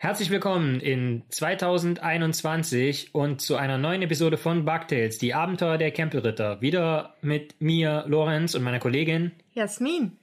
[0.00, 6.60] Herzlich willkommen in 2021 und zu einer neuen Episode von Bugtails, die Abenteuer der Campelritter.
[6.60, 10.16] Wieder mit mir, Lorenz und meiner Kollegin Jasmin.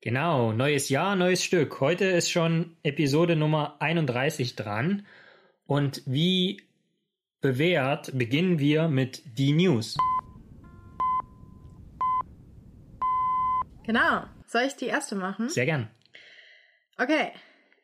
[0.00, 1.80] Genau, neues Jahr, neues Stück.
[1.80, 5.06] Heute ist schon Episode Nummer 31 dran.
[5.66, 6.60] Und wie
[7.40, 9.96] bewährt beginnen wir mit die News.
[13.86, 14.24] Genau.
[14.48, 15.48] Soll ich die erste machen?
[15.48, 15.88] Sehr gern.
[16.98, 17.30] Okay.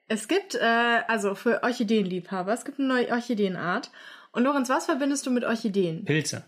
[0.09, 3.91] Es gibt, äh, also für Orchideenliebhaber, es gibt eine neue Orchideenart.
[4.33, 6.05] Und Lorenz, was verbindest du mit Orchideen?
[6.05, 6.45] Pilze.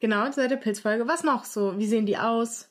[0.00, 1.06] Genau, seit der Pilzfolge.
[1.06, 1.78] Was noch so?
[1.78, 2.68] Wie sehen die aus?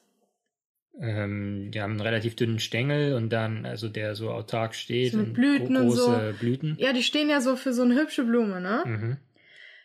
[0.99, 5.13] Ähm, die haben einen relativ dünnen Stängel und dann, also der so autark steht.
[5.13, 6.39] So mit und Blüten und große so.
[6.39, 6.75] Blüten.
[6.77, 8.83] Ja, die stehen ja so für so eine hübsche Blume, ne?
[8.85, 9.17] Mhm.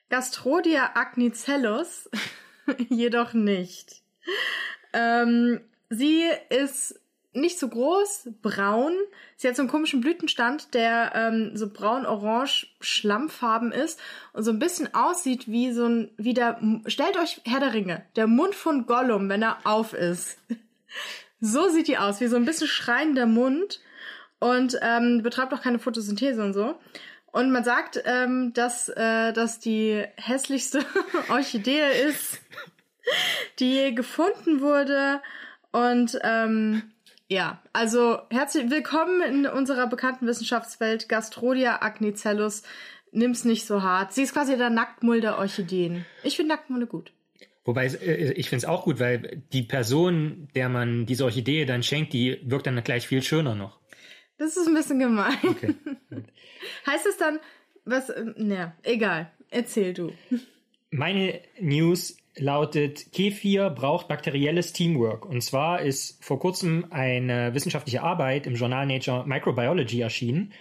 [0.08, 2.10] Gastrodia agnicellus
[2.88, 4.02] jedoch nicht.
[4.92, 7.00] Ähm, sie ist
[7.36, 8.92] nicht so groß, braun.
[9.36, 14.00] Sie hat so einen komischen Blütenstand, der ähm, so braun-orange Schlammfarben ist
[14.32, 18.04] und so ein bisschen aussieht wie so ein, wie der, stellt euch Herr der Ringe,
[18.16, 20.38] der Mund von Gollum, wenn er auf ist.
[21.38, 23.80] So sieht die aus, wie so ein bisschen schreiender Mund
[24.38, 26.78] und ähm, betreibt auch keine Photosynthese und so.
[27.26, 30.82] Und man sagt, ähm, dass äh, dass die hässlichste
[31.28, 32.40] Orchidee ist,
[33.58, 35.20] die gefunden wurde.
[35.72, 36.90] Und ähm,
[37.28, 41.08] ja, also herzlich willkommen in unserer bekannten Wissenschaftswelt.
[41.08, 42.62] Gastrodia agnicellus.
[43.12, 44.12] Nimm's nicht so hart.
[44.12, 46.04] Sie ist quasi der Nacktmull der Orchideen.
[46.22, 47.12] Ich finde Nacktmulle gut.
[47.64, 51.82] Wobei äh, ich finde es auch gut, weil die Person, der man diese Orchidee dann
[51.82, 53.80] schenkt, die wirkt dann gleich viel schöner noch.
[54.38, 55.36] Das ist ein bisschen gemein.
[55.42, 55.74] Okay.
[56.86, 57.40] Heißt es dann,
[57.84, 59.32] was, naja, egal.
[59.50, 60.12] Erzähl du.
[60.90, 65.24] Meine News lautet, Kefir braucht bakterielles Teamwork.
[65.26, 70.52] Und zwar ist vor kurzem eine wissenschaftliche Arbeit im Journal Nature Microbiology erschienen.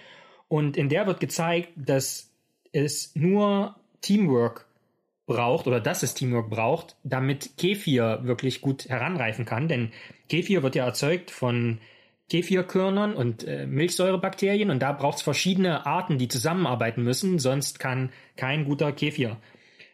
[0.48, 2.32] Und in der wird gezeigt, dass
[2.72, 4.68] es nur Teamwork
[5.26, 9.68] braucht oder dass es Teamwork braucht, damit Kefir wirklich gut heranreifen kann.
[9.68, 9.92] Denn
[10.30, 11.80] Kefir wird ja erzeugt von
[12.30, 18.12] Kefirkörnern und äh, Milchsäurebakterien und da braucht es verschiedene Arten, die zusammenarbeiten müssen, sonst kann
[18.36, 19.38] kein guter Kefir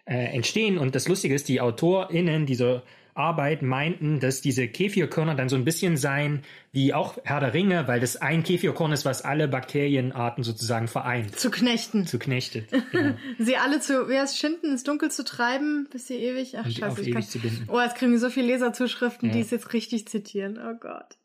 [0.06, 0.78] äh, entstehen.
[0.78, 5.66] Und das Lustige ist, die AutorInnen dieser Arbeit meinten, dass diese Kefirkörner dann so ein
[5.66, 10.46] bisschen seien wie auch Herr der Ringe, weil das ein Kefirkorn ist, was alle Bakterienarten
[10.46, 11.38] sozusagen vereint.
[11.38, 12.08] Zu knechten.
[12.08, 12.70] Zu knechtet.
[12.92, 13.16] Genau.
[13.38, 16.72] Sie alle zu, wie heißt schinden, ins Dunkel zu treiben, bis sie ewig, ach Und
[16.72, 17.68] scheiße, auf ich ewig kann, zu binden.
[17.70, 19.36] oh, jetzt kriegen wir so viele Leserzuschriften, Ja.
[19.36, 21.18] die es jetzt richtig zitieren, oh Gott.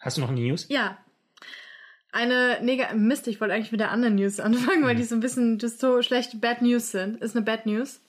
[0.00, 0.66] Hast du noch News?
[0.70, 0.96] Ja.
[2.10, 5.20] Eine nega Mist, ich wollte eigentlich mit der anderen News anfangen, weil die so ein
[5.20, 7.22] bisschen das so schlechte Bad News sind.
[7.22, 8.00] Ist eine Bad News.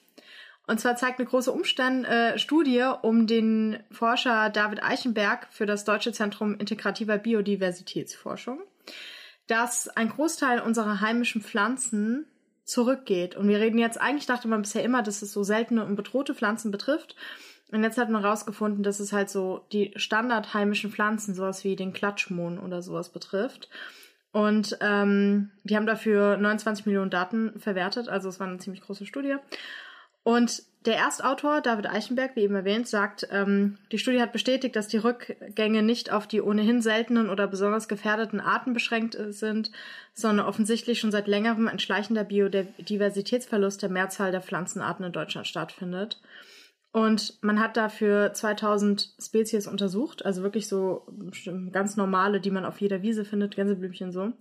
[0.67, 5.83] Und zwar zeigt eine große Umstand, äh, Studie um den Forscher David Eichenberg für das
[5.83, 8.59] Deutsche Zentrum Integrativer Biodiversitätsforschung,
[9.47, 12.27] dass ein Großteil unserer heimischen Pflanzen
[12.65, 13.35] zurückgeht.
[13.35, 16.35] Und wir reden jetzt, eigentlich dachte man bisher immer, dass es so seltene und bedrohte
[16.35, 17.15] Pflanzen betrifft.
[17.71, 21.93] Und jetzt hat man herausgefunden, dass es halt so die standardheimischen Pflanzen, sowas wie den
[21.93, 23.69] Klatschmohn oder sowas betrifft.
[24.31, 29.05] Und ähm, die haben dafür 29 Millionen Daten verwertet, also es war eine ziemlich große
[29.05, 29.35] Studie.
[30.23, 34.87] Und der Erstautor, David Eichenberg, wie eben erwähnt, sagt, ähm, die Studie hat bestätigt, dass
[34.87, 39.71] die Rückgänge nicht auf die ohnehin seltenen oder besonders gefährdeten Arten beschränkt äh, sind,
[40.13, 46.21] sondern offensichtlich schon seit längerem ein schleichender Biodiversitätsverlust der Mehrzahl der Pflanzenarten in Deutschland stattfindet.
[46.91, 51.05] Und man hat dafür 2000 Spezies untersucht, also wirklich so
[51.71, 54.31] ganz normale, die man auf jeder Wiese findet, Gänseblümchen so.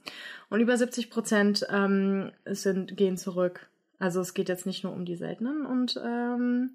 [0.48, 3.68] Und über 70 Prozent ähm, sind, gehen zurück.
[3.98, 6.70] Also es geht jetzt nicht nur um die seltenen und ähm,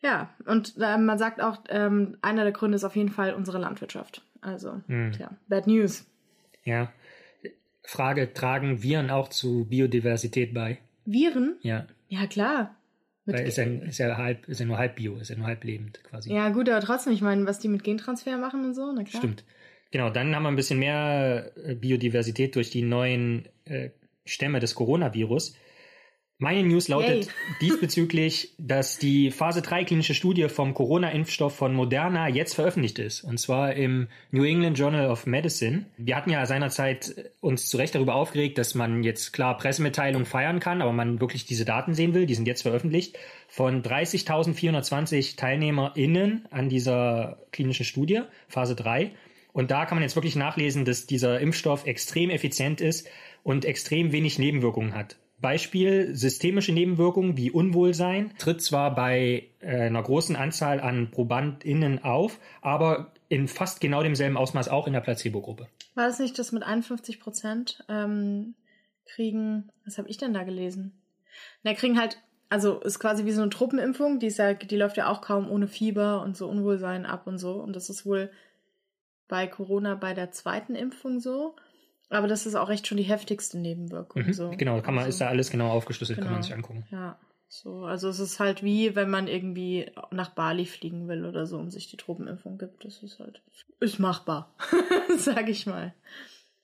[0.00, 3.58] ja, und äh, man sagt auch, ähm, einer der Gründe ist auf jeden Fall unsere
[3.58, 4.22] Landwirtschaft.
[4.40, 5.12] Also, Hm.
[5.18, 6.06] ja, bad news.
[6.64, 6.92] Ja.
[7.82, 10.78] Frage, tragen Viren auch zu Biodiversität bei?
[11.04, 11.56] Viren?
[11.62, 11.86] Ja.
[12.08, 12.76] Ja, klar.
[13.32, 15.62] Weil ist ja, ist ja halb, ist ja nur halb Bio, ist ja nur halb
[15.64, 16.32] lebend quasi.
[16.32, 19.20] ja, gut, aber trotzdem, ich meine, was die mit Gentransfer machen und so, na klar.
[19.20, 19.44] Stimmt.
[19.90, 23.90] Genau, dann haben wir ein bisschen mehr äh, Biodiversität durch die neuen äh,
[24.24, 25.56] Stämme des Coronavirus.
[26.40, 27.32] Meine News lautet Yay.
[27.60, 33.24] diesbezüglich, dass die Phase 3 klinische Studie vom Corona-Impfstoff von Moderna jetzt veröffentlicht ist.
[33.24, 35.86] Und zwar im New England Journal of Medicine.
[35.96, 40.26] Wir hatten ja seinerzeit äh, uns zu Recht darüber aufgeregt, dass man jetzt klar Pressemitteilungen
[40.26, 42.26] feiern kann, aber man wirklich diese Daten sehen will.
[42.26, 43.18] Die sind jetzt veröffentlicht.
[43.48, 49.10] Von 30.420 TeilnehmerInnen an dieser klinischen Studie, Phase 3.
[49.52, 53.08] Und da kann man jetzt wirklich nachlesen, dass dieser Impfstoff extrem effizient ist
[53.42, 55.16] und extrem wenig Nebenwirkungen hat.
[55.40, 62.38] Beispiel systemische Nebenwirkungen wie Unwohlsein tritt zwar bei äh, einer großen Anzahl an ProbandInnen auf,
[62.60, 65.68] aber in fast genau demselben Ausmaß auch in der Placebo-Gruppe.
[65.94, 68.54] War das nicht das mit 51 Prozent ähm,
[69.04, 69.70] kriegen?
[69.84, 70.92] Was habe ich denn da gelesen?
[71.62, 72.18] Na, kriegen halt,
[72.48, 75.50] also ist quasi wie so eine Truppenimpfung, die, ist ja, die läuft ja auch kaum
[75.50, 77.54] ohne Fieber und so Unwohlsein ab und so.
[77.54, 78.30] Und das ist wohl
[79.28, 81.54] bei Corona bei der zweiten Impfung so.
[82.10, 84.22] Aber das ist auch echt schon die heftigste Nebenwirkung.
[84.26, 84.50] Mhm, so.
[84.56, 86.36] Genau, kann man, also, ist da alles genau aufgeschlüsselt, kann Genau.
[86.36, 86.86] man sich angucken.
[86.90, 87.18] Ja,
[87.48, 87.84] so.
[87.84, 91.70] Also es ist halt wie, wenn man irgendwie nach Bali fliegen will oder so und
[91.70, 92.84] sich die Tropenimpfung gibt.
[92.84, 93.42] Das ist halt,
[93.80, 94.54] ist machbar,
[95.18, 95.94] sag ich mal.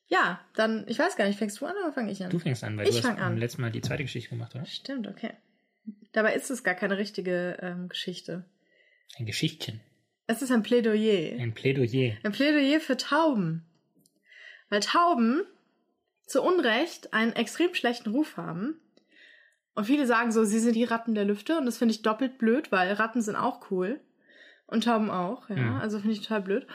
[0.07, 2.31] Ja, dann, ich weiß gar nicht, fängst du an oder fange ich an?
[2.31, 3.17] Du fängst an, weil Ich du hast an.
[3.17, 4.65] beim letzten Mal die zweite Geschichte gemacht, oder?
[4.67, 5.31] Stimmt, okay.
[6.13, 8.45] Dabei ist es gar keine richtige ähm, Geschichte.
[9.19, 9.81] Ein Geschichtchen.
[10.27, 11.39] Es ist ein Plädoyer.
[11.39, 12.15] Ein Plädoyer.
[12.23, 13.65] Ein Plädoyer für Tauben.
[14.69, 15.43] Weil Tauben
[16.27, 18.81] zu Unrecht einen extrem schlechten Ruf haben.
[19.75, 21.59] Und viele sagen so, sie sind die Ratten der Lüfte.
[21.59, 24.01] Und das finde ich doppelt blöd, weil Ratten sind auch cool.
[24.67, 25.57] Und Tauben auch, ja.
[25.57, 25.77] Mhm.
[25.81, 26.67] Also finde ich total blöd.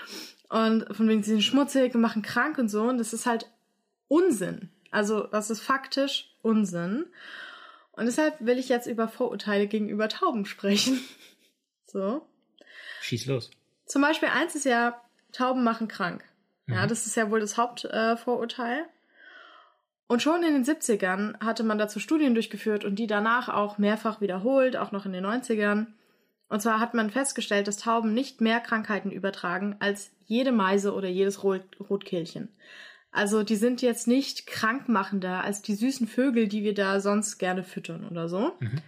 [0.49, 2.83] Und von wegen, sie sind schmutzig und machen krank und so.
[2.83, 3.49] Und das ist halt
[4.07, 4.69] Unsinn.
[4.91, 7.05] Also, das ist faktisch Unsinn.
[7.91, 10.99] Und deshalb will ich jetzt über Vorurteile gegenüber Tauben sprechen.
[11.91, 12.21] So.
[13.01, 13.49] Schieß los.
[13.87, 15.01] Zum Beispiel eins ist ja,
[15.31, 16.23] Tauben machen krank.
[16.69, 16.87] Ja, Mhm.
[16.89, 18.13] das ist ja wohl das Hauptvorurteil.
[18.13, 18.85] Äh, Vorurteil.
[20.07, 24.21] und schon in den 70ern hatte man dazu Studien durchgeführt und die danach auch mehrfach
[24.21, 25.87] wiederholt, auch noch in den 90ern.
[26.47, 31.07] Und zwar hat man festgestellt, dass Tauben nicht mehr Krankheiten übertragen als jede Meise oder
[31.07, 32.49] jedes Rot Rotkehlchen.
[33.11, 37.63] Also die sind jetzt nicht krankmachender als die süßen Vögel, die wir da sonst gerne
[37.63, 38.53] füttern oder so.
[38.59, 38.81] Mhm.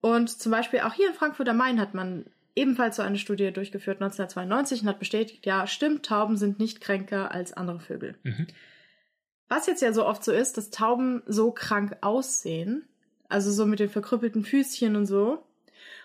[0.00, 3.52] Und zum Beispiel auch hier in Frankfurt am Main hat man ebenfalls so eine Studie
[3.52, 8.16] durchgeführt 1992 und hat bestätigt, ja, stimmt, Tauben sind nicht kränker als andere Vögel.
[8.22, 8.46] Mhm.
[9.48, 12.88] Was jetzt ja so oft so ist, dass Tauben so krank aussehen,
[13.28, 15.44] also so mit den verkrüppelten Füßchen und so.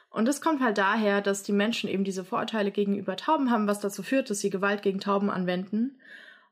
[0.10, 3.80] Und das kommt halt daher, dass die Menschen eben diese Vorurteile gegenüber Tauben haben, was
[3.80, 6.00] dazu führt, dass sie Gewalt gegen Tauben anwenden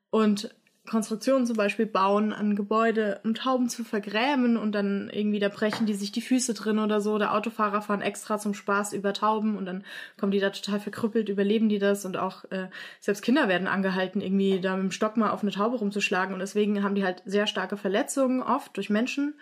[0.10, 0.54] und
[0.86, 5.86] Konstruktionen zum Beispiel bauen an Gebäude, um Tauben zu vergrämen und dann irgendwie da brechen
[5.86, 7.18] die sich die Füße drin oder so.
[7.18, 9.84] Der Autofahrer fahren extra zum Spaß über Tauben und dann
[10.18, 12.68] kommen die da total verkrüppelt, überleben die das und auch äh,
[13.00, 16.40] selbst Kinder werden angehalten, irgendwie da mit dem Stock mal auf eine Taube rumzuschlagen und
[16.40, 19.34] deswegen haben die halt sehr starke Verletzungen oft durch Menschen.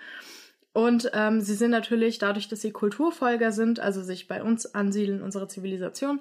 [0.74, 5.22] Und ähm, sie sind natürlich dadurch, dass sie Kulturfolger sind, also sich bei uns ansiedeln,
[5.22, 6.20] unsere Zivilisation,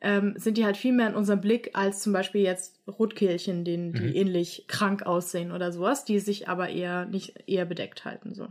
[0.00, 3.92] ähm, sind die halt viel mehr in unserem Blick als zum Beispiel jetzt Rotkehlchen, denen
[3.92, 4.14] die Mhm.
[4.14, 8.34] ähnlich krank aussehen oder sowas, die sich aber eher nicht eher bedeckt halten.
[8.34, 8.48] So.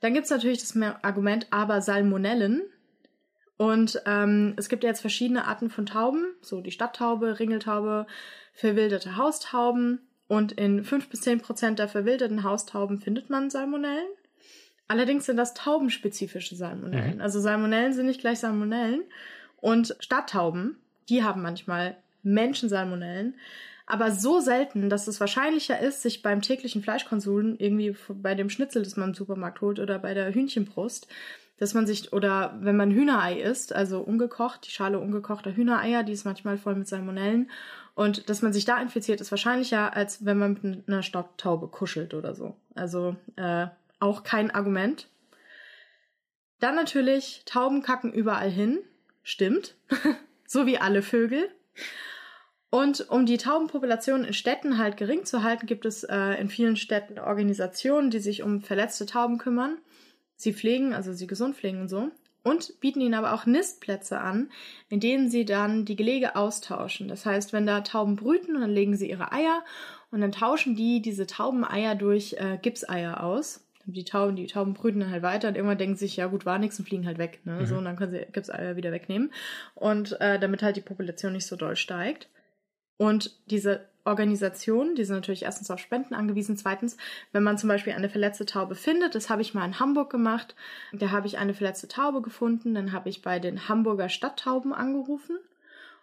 [0.00, 2.62] Dann gibt's natürlich das Argument, aber Salmonellen.
[3.56, 8.06] Und ähm, es gibt ja jetzt verschiedene Arten von Tauben, so die Stadttaube, Ringeltaube,
[8.54, 10.00] verwilderte Haustauben.
[10.26, 14.08] Und in 5 bis 10 Prozent der verwilderten Haustauben findet man Salmonellen.
[14.88, 17.16] Allerdings sind das taubenspezifische Salmonellen.
[17.16, 17.20] Mhm.
[17.20, 19.02] Also Salmonellen sind nicht gleich Salmonellen.
[19.60, 20.76] Und Stadttauben,
[21.08, 23.34] die haben manchmal Menschensalmonellen,
[23.86, 28.82] aber so selten, dass es wahrscheinlicher ist, sich beim täglichen Fleischkonsum irgendwie bei dem Schnitzel,
[28.84, 31.08] das man im Supermarkt holt oder bei der Hühnchenbrust,
[31.58, 36.12] dass man sich, oder wenn man Hühnerei isst, also ungekocht, die Schale ungekochter Hühnereier, die
[36.12, 37.50] ist manchmal voll mit Salmonellen,
[37.94, 42.14] und dass man sich da infiziert, ist wahrscheinlicher, als wenn man mit einer Stadttaube kuschelt
[42.14, 42.56] oder so.
[42.74, 43.66] Also äh,
[43.98, 45.08] auch kein Argument.
[46.60, 48.78] Dann natürlich, Tauben kacken überall hin.
[49.30, 49.76] Stimmt.
[50.44, 51.48] so wie alle Vögel.
[52.68, 56.74] Und um die Taubenpopulation in Städten halt gering zu halten, gibt es äh, in vielen
[56.74, 59.78] Städten Organisationen, die sich um verletzte Tauben kümmern.
[60.34, 62.10] Sie pflegen, also sie gesund pflegen und so.
[62.42, 64.50] Und bieten ihnen aber auch Nistplätze an,
[64.88, 67.06] in denen sie dann die Gelege austauschen.
[67.06, 69.62] Das heißt, wenn da Tauben brüten, dann legen sie ihre Eier
[70.10, 73.64] und dann tauschen die diese Taubeneier durch äh, Gipseier aus.
[73.92, 76.58] Die Tauben, die Tauben brüten dann halt weiter und irgendwann denken sich, ja gut, war
[76.58, 77.40] nichts und fliegen halt weg.
[77.44, 77.60] Ne?
[77.60, 77.66] Mhm.
[77.66, 79.32] So, und dann können sie Gipseier wieder wegnehmen.
[79.74, 82.28] Und äh, damit halt die Population nicht so doll steigt.
[82.96, 86.56] Und diese Organisationen, die sind natürlich erstens auf Spenden angewiesen.
[86.56, 86.96] Zweitens,
[87.32, 90.54] wenn man zum Beispiel eine verletzte Taube findet, das habe ich mal in Hamburg gemacht,
[90.92, 95.38] da habe ich eine verletzte Taube gefunden, dann habe ich bei den Hamburger Stadttauben angerufen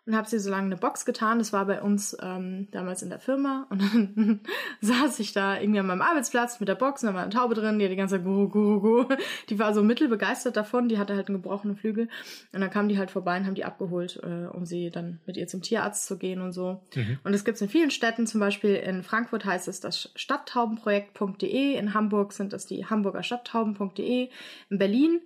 [0.07, 1.37] und habe sie so lange eine Box getan.
[1.37, 4.39] Das war bei uns ähm, damals in der Firma und dann
[4.81, 7.53] saß ich da irgendwie an meinem Arbeitsplatz mit der Box und da war eine Taube
[7.53, 9.05] drin, die hat die ganze Zeit gu, gu, gu.
[9.49, 12.07] Die war so mittelbegeistert davon, die hatte halt einen gebrochenen Flügel
[12.53, 15.35] und dann kamen die halt vorbei und haben die abgeholt, äh, um sie dann mit
[15.35, 16.81] ihr zum Tierarzt zu gehen und so.
[16.95, 17.19] Mhm.
[17.23, 21.75] Und es gibt es in vielen Städten, zum Beispiel in Frankfurt heißt es das Stadttaubenprojekt.de,
[21.75, 24.29] in Hamburg sind es die Hamburger Stadttauben.de,
[24.69, 25.19] in Berlin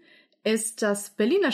[0.44, 1.52] ist das Berliner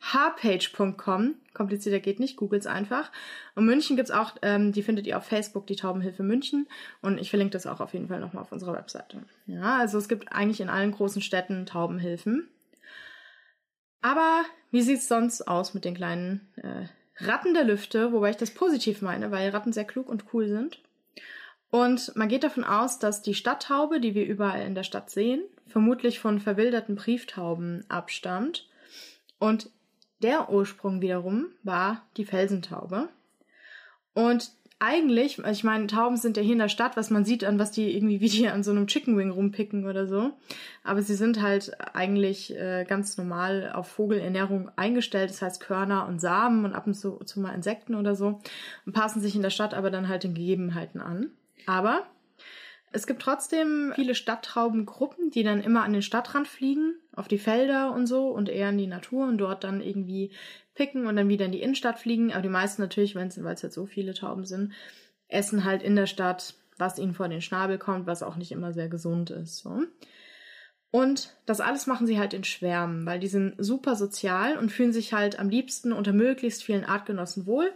[0.00, 3.10] Stadttauben.hpage.com, komplizierter geht nicht, googles einfach.
[3.54, 6.68] Und München gibt's auch, ähm, die findet ihr auf Facebook, die Taubenhilfe München.
[7.02, 9.22] Und ich verlinke das auch auf jeden Fall nochmal auf unserer Webseite.
[9.46, 12.48] Ja, also es gibt eigentlich in allen großen Städten Taubenhilfen.
[14.00, 16.86] Aber wie sieht's sonst aus mit den kleinen äh,
[17.24, 20.80] Ratten der Lüfte, wobei ich das positiv meine, weil Ratten sehr klug und cool sind.
[21.70, 25.42] Und man geht davon aus, dass die Stadttaube, die wir überall in der Stadt sehen,
[25.66, 28.68] vermutlich von verwilderten Brieftauben abstammt.
[29.38, 29.70] Und
[30.22, 33.08] der Ursprung wiederum war die Felsentaube.
[34.14, 37.44] Und eigentlich, also ich meine, Tauben sind ja hier in der Stadt, was man sieht,
[37.44, 40.32] an was die irgendwie wie die an so einem Chicken Wing rumpicken oder so.
[40.84, 46.20] Aber sie sind halt eigentlich äh, ganz normal auf Vogelernährung eingestellt, das heißt Körner und
[46.20, 48.40] Samen und ab und zu, zu mal Insekten oder so
[48.86, 51.30] und passen sich in der Stadt aber dann halt den Gegebenheiten an.
[51.66, 52.06] Aber
[52.92, 57.92] es gibt trotzdem viele Stadttraubengruppen, die dann immer an den Stadtrand fliegen, auf die Felder
[57.92, 60.32] und so und eher in die Natur und dort dann irgendwie
[60.74, 62.32] picken und dann wieder in die Innenstadt fliegen.
[62.32, 64.72] Aber die meisten natürlich, weil es jetzt so viele Tauben sind,
[65.28, 68.72] essen halt in der Stadt, was ihnen vor den Schnabel kommt, was auch nicht immer
[68.72, 69.58] sehr gesund ist.
[69.58, 69.82] So.
[70.90, 74.92] Und das alles machen sie halt in Schwärmen, weil die sind super sozial und fühlen
[74.92, 77.72] sich halt am liebsten unter möglichst vielen Artgenossen wohl.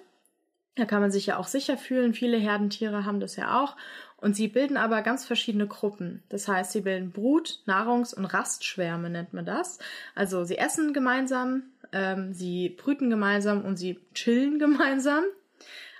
[0.77, 2.15] Da kann man sich ja auch sicher fühlen.
[2.15, 3.77] Viele Herdentiere haben das ja auch.
[4.23, 6.23] Und sie bilden aber ganz verschiedene Gruppen.
[6.29, 9.81] Das heißt, sie bilden Brut-, Nahrungs- und Rastschwärme nennt man das.
[10.15, 15.25] Also sie essen gemeinsam, ähm, sie brüten gemeinsam und sie chillen gemeinsam.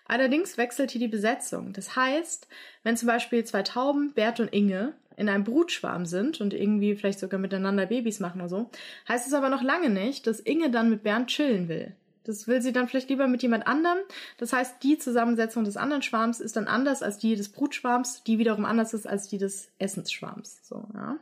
[0.07, 1.73] Allerdings wechselt hier die Besetzung.
[1.73, 2.47] Das heißt,
[2.85, 7.19] wenn zum Beispiel zwei Tauben, Bert und Inge, in einem Brutschwarm sind und irgendwie vielleicht
[7.19, 8.71] sogar miteinander Babys machen oder so,
[9.09, 11.93] heißt es aber noch lange nicht, dass Inge dann mit Bernd chillen will.
[12.25, 13.99] Das will sie dann vielleicht lieber mit jemand anderem.
[14.39, 18.39] Das heißt, die Zusammensetzung des anderen Schwarms ist dann anders als die des Brutschwarms, die
[18.39, 20.61] wiederum anders ist als die des Essensschwarms.
[20.63, 21.17] So, ja.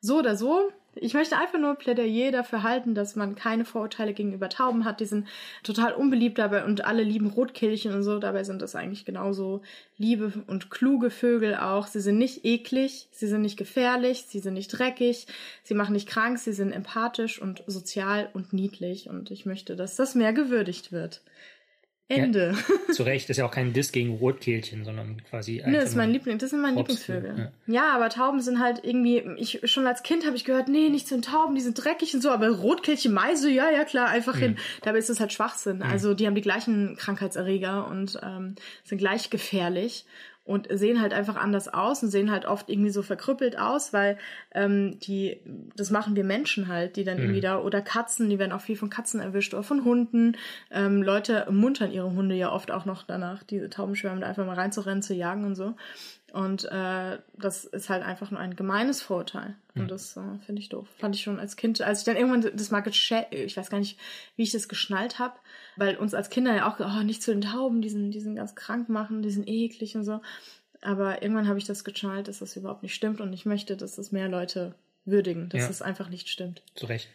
[0.00, 4.48] So oder so, ich möchte einfach nur Plädoyer dafür halten, dass man keine Vorurteile gegenüber
[4.48, 5.00] Tauben hat.
[5.00, 5.26] Die sind
[5.62, 8.18] total unbeliebt dabei und alle lieben Rotkehlchen und so.
[8.18, 9.62] Dabei sind das eigentlich genauso
[9.96, 11.86] liebe und kluge Vögel auch.
[11.86, 15.26] Sie sind nicht eklig, sie sind nicht gefährlich, sie sind nicht dreckig,
[15.62, 19.08] sie machen nicht krank, sie sind empathisch und sozial und niedlich.
[19.08, 21.22] Und ich möchte, dass das mehr gewürdigt wird.
[22.08, 22.54] Ende.
[22.88, 25.62] Ja, zu Recht, das ist ja auch kein Diss gegen Rotkehlchen, sondern quasi.
[25.64, 27.52] Nö, das ist mein Liebling, das sind meine Lieblingsvögel.
[27.66, 27.74] Ja.
[27.74, 27.94] ja.
[27.94, 31.14] aber Tauben sind halt irgendwie, ich schon als Kind habe ich gehört, nee, nicht zu
[31.14, 34.40] den Tauben, die sind dreckig und so, aber Rotkehlchen, Meise, ja, ja, klar, einfach mhm.
[34.40, 34.58] hin.
[34.82, 35.78] Dabei ist das halt Schwachsinn.
[35.78, 35.82] Mhm.
[35.84, 40.04] Also die haben die gleichen Krankheitserreger und ähm, sind gleich gefährlich
[40.44, 44.18] und sehen halt einfach anders aus und sehen halt oft irgendwie so verkrüppelt aus, weil
[44.52, 45.40] ähm, die,
[45.76, 47.24] das machen wir Menschen halt, die dann mhm.
[47.24, 50.36] irgendwie da, oder Katzen, die werden auch viel von Katzen erwischt oder von Hunden.
[50.70, 54.56] Ähm, Leute muntern ihre Hunde ja oft auch noch danach, diese Taubenschwärme da einfach mal
[54.56, 55.74] reinzurennen, zu jagen und so.
[56.32, 59.54] Und äh, das ist halt einfach nur ein gemeines Vorurteil.
[59.74, 60.88] Und das äh, finde ich doof.
[60.96, 63.78] Fand ich schon als Kind, als ich dann irgendwann das Market Share, ich weiß gar
[63.78, 63.98] nicht,
[64.36, 65.34] wie ich das geschnallt habe,
[65.76, 68.36] weil uns als Kinder ja auch, oh, nicht zu den Tauben, die sind, die sind
[68.36, 70.22] ganz krank machen, die sind eklig und so.
[70.80, 73.96] Aber irgendwann habe ich das geschnallt, dass das überhaupt nicht stimmt und ich möchte, dass
[73.96, 74.74] das mehr Leute
[75.04, 75.68] würdigen, dass ja.
[75.68, 76.62] das einfach nicht stimmt.
[76.74, 77.08] Zu Recht.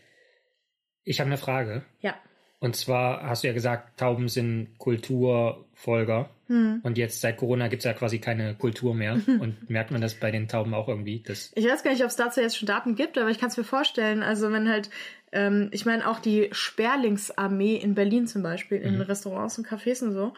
[1.03, 1.85] Ich habe eine Frage.
[2.01, 2.13] Ja.
[2.59, 6.29] Und zwar hast du ja gesagt, Tauben sind Kulturfolger.
[6.47, 6.79] Hm.
[6.83, 9.13] Und jetzt seit Corona gibt es ja quasi keine Kultur mehr.
[9.39, 11.21] Und merkt man das bei den Tauben auch irgendwie?
[11.21, 13.49] Dass ich weiß gar nicht, ob es dazu jetzt schon Daten gibt, aber ich kann
[13.49, 14.23] es mir vorstellen.
[14.23, 14.89] Also wenn halt,
[15.31, 19.01] ähm, ich meine auch die Sperlingsarmee in Berlin zum Beispiel, in mhm.
[19.01, 20.33] Restaurants und Cafés und so,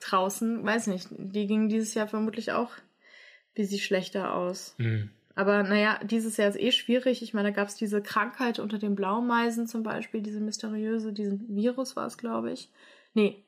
[0.00, 2.70] draußen, weiß nicht, die gingen dieses Jahr vermutlich auch
[3.54, 4.74] wie sie schlechter aus.
[4.78, 5.10] Mhm.
[5.34, 7.22] Aber naja, dieses Jahr ist eh schwierig.
[7.22, 11.54] Ich meine, da gab es diese Krankheit unter den Blaumeisen zum Beispiel, diese mysteriöse, diesen
[11.54, 12.70] Virus war es, glaube ich.
[13.14, 13.42] Nee.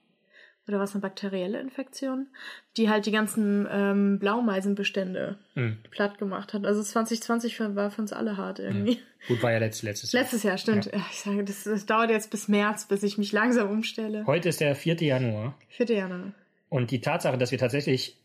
[0.66, 2.28] Oder war es eine bakterielle Infektion,
[2.76, 5.78] die halt die ganzen ähm, Blaumeisenbestände mhm.
[5.90, 6.64] platt gemacht hat.
[6.64, 8.97] Also 2020 war für uns alle hart irgendwie.
[8.97, 9.28] Mhm.
[9.28, 10.23] Gut, war ja letzt, letztes Jahr.
[10.23, 10.87] Letztes Jahr, stimmt.
[10.87, 11.04] Ja.
[11.11, 14.25] Ich sage, das, das dauert jetzt bis März, bis ich mich langsam umstelle.
[14.26, 14.97] Heute ist der 4.
[14.97, 15.59] Januar.
[15.68, 15.87] 4.
[15.87, 16.33] Januar.
[16.71, 18.18] Und die Tatsache, dass wir tatsächlich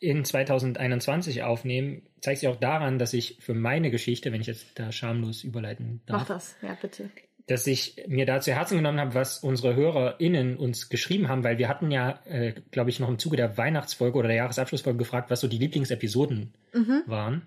[0.00, 4.78] in 2021 aufnehmen, zeigt sich auch daran, dass ich für meine Geschichte, wenn ich jetzt
[4.78, 6.20] da schamlos überleiten darf.
[6.20, 7.10] Mach das, ja, bitte.
[7.48, 11.58] Dass ich mir da zu Herzen genommen habe, was unsere HörerInnen uns geschrieben haben, weil
[11.58, 15.30] wir hatten ja, äh, glaube ich, noch im Zuge der Weihnachtsfolge oder der Jahresabschlussfolge gefragt,
[15.30, 17.02] was so die Lieblingsepisoden mhm.
[17.06, 17.42] waren.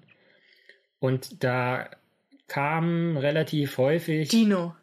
[0.99, 1.89] Und da
[2.47, 4.29] kam relativ häufig.
[4.29, 4.75] Dino.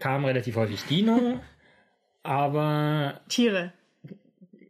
[0.00, 1.40] Kam relativ häufig Dino,
[2.22, 3.20] aber.
[3.28, 3.72] Tiere.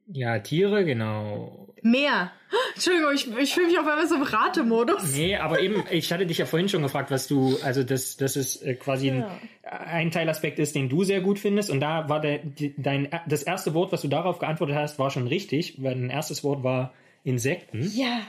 [0.09, 1.66] Ja, Tiere, genau.
[1.83, 2.33] Mehr.
[2.75, 5.15] Entschuldigung, ich, ich fühle mich auf einmal so im Ratemodus.
[5.15, 8.37] Nee, aber eben, ich hatte dich ja vorhin schon gefragt, was du, also das, das
[8.37, 9.27] ist äh, quasi ein,
[9.63, 11.71] ein Teilaspekt ist, den du sehr gut findest.
[11.71, 12.41] Und da war der,
[12.77, 16.43] dein, das erste Wort, was du darauf geantwortet hast, war schon richtig, weil dein erstes
[16.45, 17.91] Wort war Insekten.
[17.95, 18.21] Ja.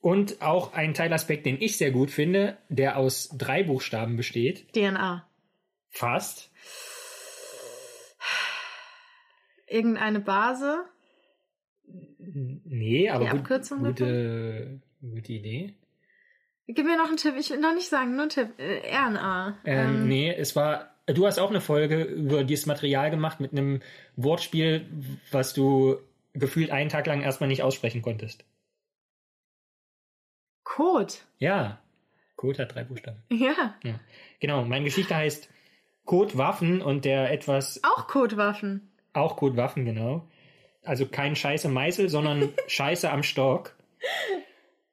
[0.00, 4.72] Und auch ein Teilaspekt, den ich sehr gut finde, der aus drei Buchstaben besteht.
[4.72, 5.28] DNA.
[5.90, 6.50] Fast.
[9.68, 10.84] Irgendeine Base.
[12.18, 15.74] Nee, aber gut, gute, gute Idee.
[16.66, 17.34] Gib mir noch einen Tipp.
[17.38, 18.48] Ich will noch nicht sagen, nur einen Tipp.
[18.58, 19.58] Äh, RNA.
[19.64, 23.52] Ähm, ähm, nee, es war du hast auch eine Folge über dieses Material gemacht mit
[23.52, 23.80] einem
[24.16, 24.86] Wortspiel,
[25.30, 25.98] was du
[26.34, 28.44] gefühlt einen Tag lang erstmal nicht aussprechen konntest.
[30.64, 31.12] Code.
[31.38, 31.80] Ja.
[32.36, 33.22] Code hat drei Buchstaben.
[33.30, 33.74] Ja.
[33.82, 34.00] Ja.
[34.40, 35.48] Genau, meine Geschichte heißt
[36.04, 38.90] Code Waffen und der etwas Auch Codewaffen.
[39.12, 40.28] Auch Code Waffen, genau.
[40.82, 43.76] Also kein Scheiße Meißel, sondern Scheiße am Stock.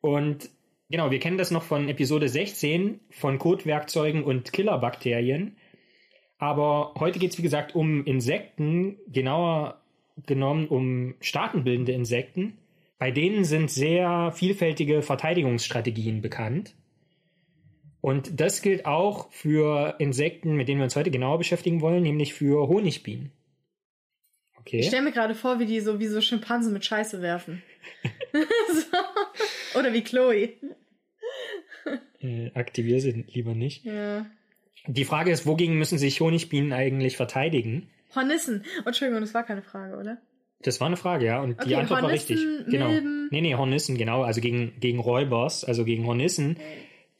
[0.01, 0.49] Und
[0.89, 5.57] genau, wir kennen das noch von Episode 16 von Codewerkzeugen und Killerbakterien.
[6.37, 9.81] Aber heute geht es, wie gesagt, um Insekten, genauer
[10.25, 12.57] genommen um staatenbildende Insekten.
[12.97, 16.75] Bei denen sind sehr vielfältige Verteidigungsstrategien bekannt.
[18.01, 22.33] Und das gilt auch für Insekten, mit denen wir uns heute genauer beschäftigen wollen, nämlich
[22.33, 23.31] für Honigbienen.
[24.61, 24.79] Okay.
[24.79, 27.61] Ich stelle mir gerade vor, wie die so wie so Schimpansen mit Scheiße werfen.
[28.33, 29.79] so.
[29.79, 30.49] Oder wie Chloe.
[32.21, 33.85] Äh, aktivier sie lieber nicht.
[33.85, 34.25] Ja.
[34.87, 37.89] Die Frage ist, wogegen müssen sich Honigbienen eigentlich verteidigen?
[38.15, 38.63] Hornissen.
[38.83, 40.17] Oh, Entschuldigung, das war keine Frage, oder?
[40.61, 41.41] Das war eine Frage, ja.
[41.41, 42.37] Und die Okay, Antwort war richtig.
[42.39, 42.89] Hornissen, Genau.
[42.89, 43.27] Milben.
[43.31, 44.23] Nee, nee, Hornissen, genau.
[44.23, 46.57] Also gegen, gegen Räubers, also gegen Hornissen.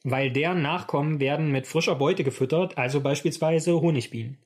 [0.02, 4.38] Weil deren Nachkommen werden mit frischer Beute gefüttert, also beispielsweise Honigbienen.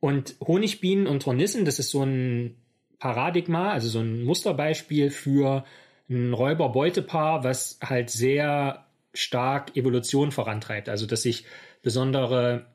[0.00, 2.56] Und Honigbienen und Hornissen, das ist so ein
[2.98, 5.64] Paradigma, also so ein Musterbeispiel für
[6.08, 10.88] ein Räuber-Beutepaar, was halt sehr stark Evolution vorantreibt.
[10.88, 11.44] Also dass sich
[11.82, 12.66] besondere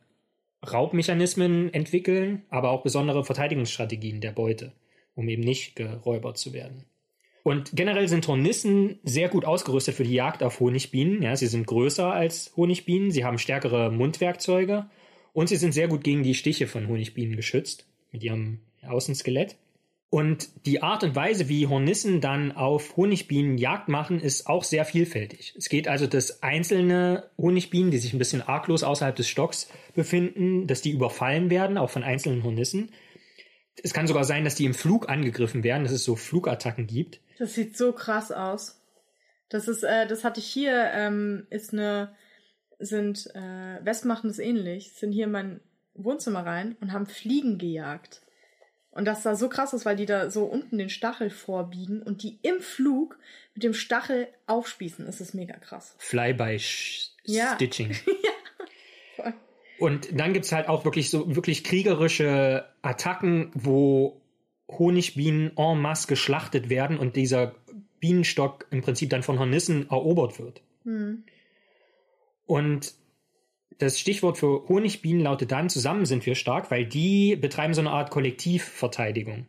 [0.70, 4.74] Raubmechanismen entwickeln, aber auch besondere Verteidigungsstrategien der Beute,
[5.16, 6.86] um eben nicht geräubert zu werden.
[7.44, 11.22] Und generell sind Hornissen sehr gut ausgerüstet für die Jagd auf Honigbienen.
[11.22, 14.86] Ja, sie sind größer als Honigbienen, sie haben stärkere Mundwerkzeuge
[15.34, 19.56] und sie sind sehr gut gegen die Stiche von Honigbienen geschützt mit ihrem Außenskelett.
[20.14, 24.86] Und die Art und Weise, wie Hornissen dann auf Honigbienen Jagd machen, ist auch sehr
[24.86, 25.56] vielfältig.
[25.58, 30.68] Es geht also, dass einzelne Honigbienen, die sich ein bisschen arglos außerhalb des Stocks befinden,
[30.68, 32.92] dass die überfallen werden, auch von einzelnen Hornissen.
[33.82, 37.20] Es kann sogar sein, dass die im Flug angegriffen werden, dass es so Flugattacken gibt.
[37.40, 38.80] Das sieht so krass aus.
[39.50, 42.16] Das ist, äh, das hatte ich hier, ähm, ist eine,
[42.86, 45.60] sind, äh, Wespen machen das ähnlich, sind hier in mein
[45.96, 48.22] Wohnzimmer rein und haben Fliegen gejagt.
[48.92, 52.22] Und das sah so krass aus, weil die da so unten den Stachel vorbiegen und
[52.22, 53.18] die im Flug
[53.56, 55.06] mit dem Stachel aufspießen.
[55.06, 55.96] Das ist mega krass.
[57.26, 57.56] Ja.
[57.56, 57.96] Fly-by-Stitching.
[59.16, 59.34] Voll.
[59.80, 64.22] Und dann gibt's halt auch wirklich so wirklich kriegerische Attacken, wo
[64.68, 67.56] Honigbienen en masse geschlachtet werden und dieser
[68.00, 70.62] Bienenstock im Prinzip dann von Hornissen erobert wird.
[70.84, 71.24] Hm.
[72.46, 72.94] Und
[73.78, 77.92] das Stichwort für Honigbienen lautet dann, zusammen sind wir stark, weil die betreiben so eine
[77.92, 79.48] Art Kollektivverteidigung.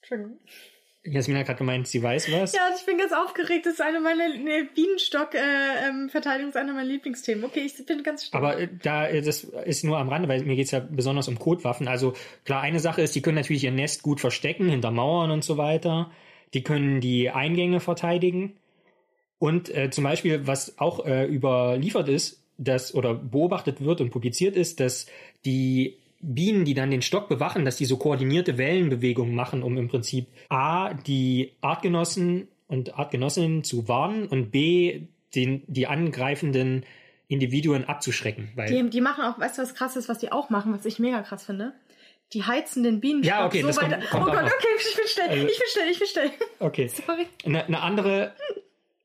[0.00, 0.38] Entschuldigung.
[1.02, 2.52] Jasmin hat gerade gemeint, sie weiß was.
[2.52, 3.64] Ja, ich bin ganz aufgeregt.
[3.64, 7.42] Das ist eine meiner ne, Bienenstock-Verteidigung ist einer meiner Lieblingsthemen.
[7.44, 8.42] Okay, ich bin ganz stark.
[8.42, 11.38] Aber äh, da, äh, das ist nur am Rande, weil mir geht's ja besonders um
[11.38, 11.88] Kotwaffen.
[11.88, 12.12] Also
[12.44, 15.56] klar, eine Sache ist, die können natürlich ihr Nest gut verstecken, hinter Mauern und so
[15.56, 16.10] weiter.
[16.52, 18.56] Die können die Eingänge verteidigen.
[19.40, 24.54] Und äh, zum Beispiel, was auch äh, überliefert ist, dass oder beobachtet wird und publiziert
[24.54, 25.06] ist, dass
[25.44, 29.88] die Bienen, die dann den Stock bewachen, dass die so koordinierte Wellenbewegungen machen, um im
[29.88, 36.84] Prinzip A, die Artgenossen und Artgenossinnen zu warnen und B, den, die angreifenden
[37.28, 38.50] Individuen abzuschrecken.
[38.56, 40.84] Weil die, die machen auch, weißt du, was krass ist, was die auch machen, was
[40.84, 41.72] ich mega krass finde?
[42.32, 45.06] Die heizen den Bienenstock Ja, okay, so das kommt- kommt oh Gott, okay, ich bin
[45.08, 46.30] schnell, Also- ich bin schnell, ich bin schnell.
[46.60, 46.86] okay.
[47.06, 47.26] Sorry.
[47.44, 48.34] Eine, eine andere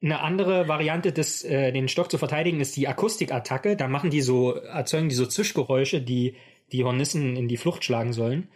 [0.05, 3.75] eine andere Variante des äh, den Stock zu verteidigen ist die Akustikattacke.
[3.75, 6.35] Da machen die so erzeugen die so Zischgeräusche, die
[6.71, 8.47] die Hornissen in die Flucht schlagen sollen.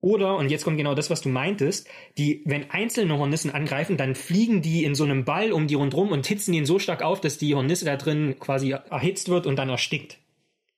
[0.00, 4.14] Oder und jetzt kommt genau das, was du meintest, die wenn einzelne Hornissen angreifen, dann
[4.14, 7.20] fliegen die in so einem Ball um die rundrum und hitzen ihn so stark auf,
[7.20, 10.18] dass die Hornisse da drin quasi erhitzt wird und dann erstickt.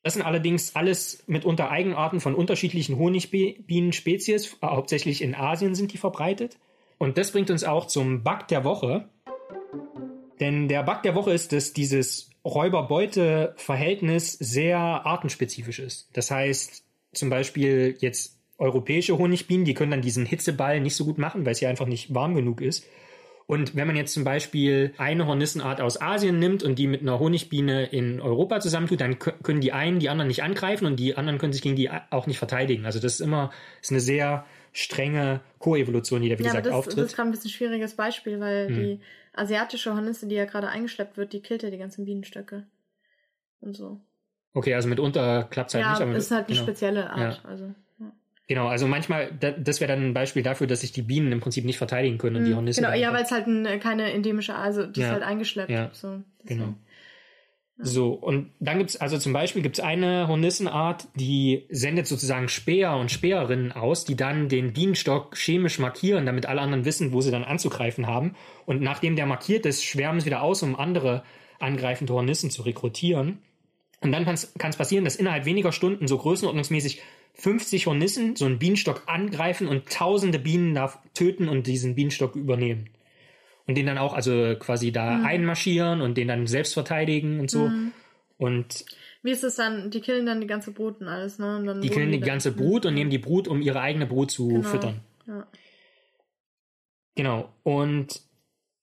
[0.03, 4.57] Das sind allerdings alles mitunter Eigenarten von unterschiedlichen Honigbienenspezies.
[4.61, 6.59] Hauptsächlich in Asien sind die verbreitet.
[6.99, 9.09] Und das bringt uns auch zum Bug der Woche.
[10.41, 16.09] Denn der Bug der Woche ist, dass dieses Räuber-Beute-Verhältnis sehr artenspezifisch ist.
[16.13, 21.19] Das heißt, zum Beispiel jetzt europäische Honigbienen, die können dann diesen Hitzeball nicht so gut
[21.19, 22.85] machen, weil es hier einfach nicht warm genug ist.
[23.47, 27.19] Und wenn man jetzt zum Beispiel eine Hornissenart aus Asien nimmt und die mit einer
[27.19, 31.17] Honigbiene in Europa zusammentut, dann kö- können die einen die anderen nicht angreifen und die
[31.17, 32.87] anderen können sich gegen die auch nicht verteidigen.
[32.87, 33.51] Also das ist immer
[33.83, 36.99] ist eine sehr strenge Koevolution, die da wie Ja, gesagt das, auftritt.
[36.99, 38.75] das ist gerade ein bisschen schwieriges Beispiel, weil Hm.
[38.75, 39.01] die
[39.35, 42.67] asiatische Hornisse, die ja gerade eingeschleppt wird, die killt ja die ganzen Bienenstöcke.
[43.61, 44.01] Und so.
[44.55, 46.03] Okay, also mitunter klappt es halt ja, nicht.
[46.03, 46.63] Aber ist halt eine genau.
[46.63, 47.43] spezielle Art.
[47.45, 48.13] Also, ja.
[48.49, 51.41] Genau, also manchmal, da, das wäre dann ein Beispiel dafür, dass sich die Bienen im
[51.41, 52.83] Prinzip nicht verteidigen können und die Mhm, Hornisse.
[52.83, 55.07] genau, ja, weil es halt ein, keine endemische, also die Ja.
[55.07, 55.71] ist halt eingeschleppt.
[55.71, 56.75] Ja, So, genau.
[57.85, 63.11] So, und dann gibt's also zum Beispiel gibt's eine Hornissenart, die sendet sozusagen Speer und
[63.11, 67.43] Speerinnen aus, die dann den Bienenstock chemisch markieren, damit alle anderen wissen, wo sie dann
[67.43, 68.37] anzugreifen haben.
[68.67, 71.25] Und nachdem der markiert ist, schwärmen sie wieder aus, um andere
[71.59, 73.39] angreifende Hornissen zu rekrutieren.
[74.01, 77.03] Und dann kann es passieren, dass innerhalb weniger Stunden so größenordnungsmäßig
[77.35, 82.91] 50 Hornissen so einen Bienenstock angreifen und tausende Bienen da töten und diesen Bienenstock übernehmen.
[83.67, 85.25] Und den dann auch also quasi da Mhm.
[85.25, 87.71] einmarschieren und den dann selbst verteidigen und so.
[88.39, 88.85] Und
[89.23, 89.91] Wie ist es dann?
[89.91, 91.57] Die killen dann die ganze Brut und alles, ne?
[91.59, 94.07] Und dann die killen die dann- ganze Brut und nehmen die Brut, um ihre eigene
[94.07, 94.63] Brut zu Genau.
[94.69, 95.01] füttern.
[95.29, 95.47] Ja.
[97.15, 97.49] Genau.
[97.63, 98.21] Und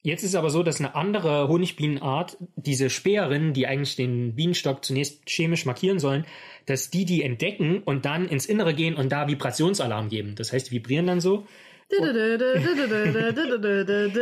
[0.02, 4.86] jetzt ist es aber so, dass eine andere Honigbienenart, diese Speerinnen, die eigentlich den Bienenstock
[4.86, 6.26] zunächst chemisch markieren sollen,
[6.66, 10.36] dass die die entdecken und dann ins Innere gehen und da Vibrationsalarm geben.
[10.36, 11.48] Das heißt, die vibrieren dann so.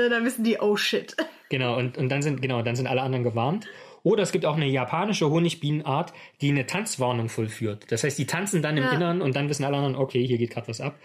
[0.09, 1.15] Dann wissen die, oh shit.
[1.49, 3.67] Genau, und, und dann sind, genau, dann sind alle anderen gewarnt.
[4.03, 7.85] Oder es gibt auch eine japanische Honigbienenart, die eine Tanzwarnung vollführt.
[7.89, 8.91] Das heißt, die tanzen dann im Ja.
[8.91, 10.95] Innern und dann wissen alle anderen, okay, hier geht gerade was ab.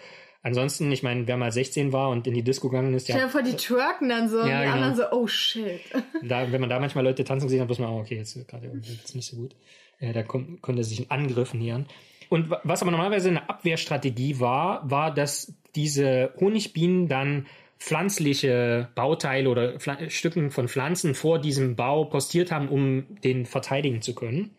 [0.45, 3.23] Ansonsten, ich meine, wer mal 16 war und in die Disco gegangen ist, Stell dir
[3.23, 4.75] ja, vor, die twerken dann so und Ja, die genau.
[4.75, 5.81] anderen so, oh shit.
[6.23, 8.49] da, wenn man da manchmal Leute tanzen gesehen hat, muss man auch, okay, jetzt ist
[8.49, 9.55] gerade irgendwie nicht so gut.
[10.01, 11.87] Äh, da kommt, konnte sich ein Angriff nähern.
[12.33, 17.47] Und wa- was aber normalerweise eine Abwehrstrategie war, war, dass diese Honigbienen dann
[17.79, 24.01] pflanzliche Bauteile oder Pfla Stücken von Pflanzen vor diesem Bau postiert haben, um den verteidigen
[24.01, 24.53] zu können.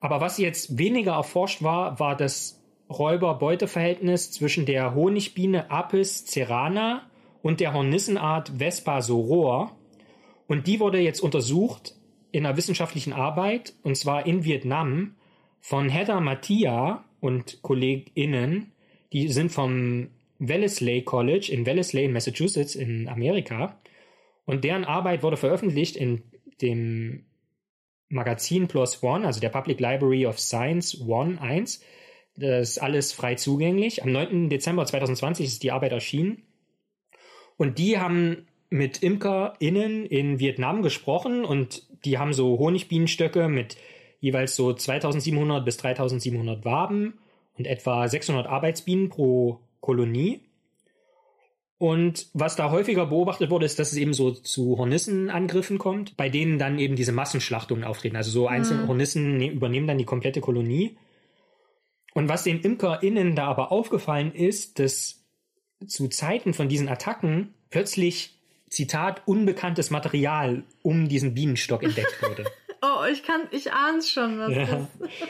[0.00, 7.02] Aber was jetzt weniger erforscht war, war das Räuber-Beute-Verhältnis zwischen der Honigbiene Apis cerana
[7.42, 9.76] und der Hornissenart Vespa soror.
[10.46, 11.94] Und die wurde jetzt untersucht
[12.32, 15.14] in einer wissenschaftlichen Arbeit, und zwar in Vietnam,
[15.64, 18.72] von Heather Mattia und KollegInnen,
[19.14, 23.80] die sind vom Wellesley College in Wellesley Massachusetts in Amerika.
[24.44, 26.22] Und deren Arbeit wurde veröffentlicht in
[26.60, 27.24] dem
[28.10, 31.80] Magazin Plus One, also der Public Library of Science One 1.
[32.36, 34.02] Das ist alles frei zugänglich.
[34.02, 34.50] Am 9.
[34.50, 36.42] Dezember 2020 ist die Arbeit erschienen.
[37.56, 43.78] Und die haben mit ImkerInnen in Vietnam gesprochen und die haben so Honigbienenstöcke mit
[44.24, 47.18] jeweils so 2700 bis 3700 Waben
[47.58, 50.40] und etwa 600 Arbeitsbienen pro Kolonie.
[51.76, 56.30] Und was da häufiger beobachtet wurde, ist, dass es eben so zu Hornissenangriffen kommt, bei
[56.30, 58.16] denen dann eben diese Massenschlachtungen auftreten.
[58.16, 60.96] Also so einzelne Hornissen ne übernehmen dann die komplette Kolonie.
[62.14, 65.22] Und was den ImkerInnen da aber aufgefallen ist, dass
[65.86, 68.38] zu Zeiten von diesen Attacken plötzlich,
[68.70, 72.44] Zitat, unbekanntes Material um diesen Bienenstock entdeckt wurde.
[72.84, 74.62] Oh, ich kann, ich ahn's schon, was Ja.
[75.00, 75.28] ist.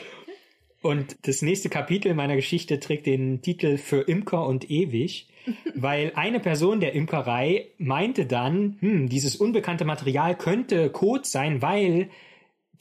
[0.81, 5.27] Und das nächste Kapitel meiner Geschichte trägt den Titel Für Imker und ewig,
[5.75, 12.09] weil eine Person der Imkerei meinte dann, hm, dieses unbekannte Material könnte Kot sein, weil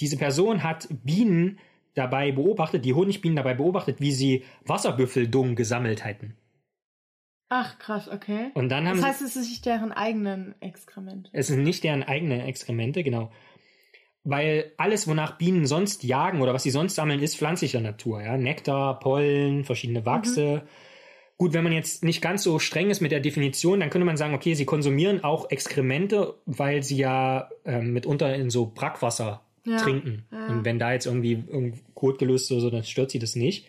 [0.01, 1.59] diese Person hat Bienen
[1.95, 6.37] dabei beobachtet, die Honigbienen dabei beobachtet, wie sie Wasserbüffeldung gesammelt hätten.
[7.49, 8.51] Ach, krass, okay.
[8.55, 11.31] Und dann haben Das heißt, es ist nicht deren eigenen Exkrement.
[11.33, 13.31] es sind nicht deren eigenen Exkremente, genau.
[14.27, 18.23] Weil alles, wonach Bienen sonst jagen oder was sie sonst sammeln, ist pflanzlicher Natur.
[18.23, 18.39] Ja?
[18.39, 20.63] Nektar, Pollen, verschiedene Wachse.
[21.37, 24.17] Gut, wenn man jetzt nicht ganz so streng ist mit der Definition, dann könnte man
[24.17, 29.77] sagen, okay, sie konsumieren auch Exkremente, weil sie ja ähm, mitunter in so Brackwasser Ja,
[29.79, 30.25] trinken.
[30.33, 30.47] ja.
[30.47, 31.45] Und wenn da jetzt irgendwie
[31.95, 33.67] Kot gelöst ist oder so, dann stört sie das nicht.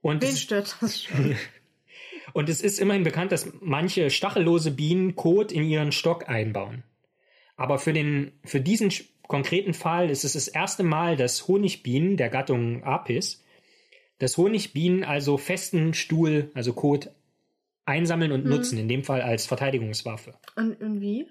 [0.00, 1.36] Und Wen stört das schon?
[2.32, 6.82] und es ist immerhin bekannt, dass manche stachellose Bienen Kot in ihren Stock einbauen.
[7.56, 8.90] Aber für, den, für diesen
[9.28, 13.42] konkreten Fall ist es das erste Mal, dass Honigbienen der Gattung Apis,
[14.18, 17.10] dass Honigbienen also festen Stuhl, also Kot,
[17.84, 20.34] einsammeln und nutzen, in dem Fall als Verteidigungswaffe.
[20.56, 21.28] Und, und wie?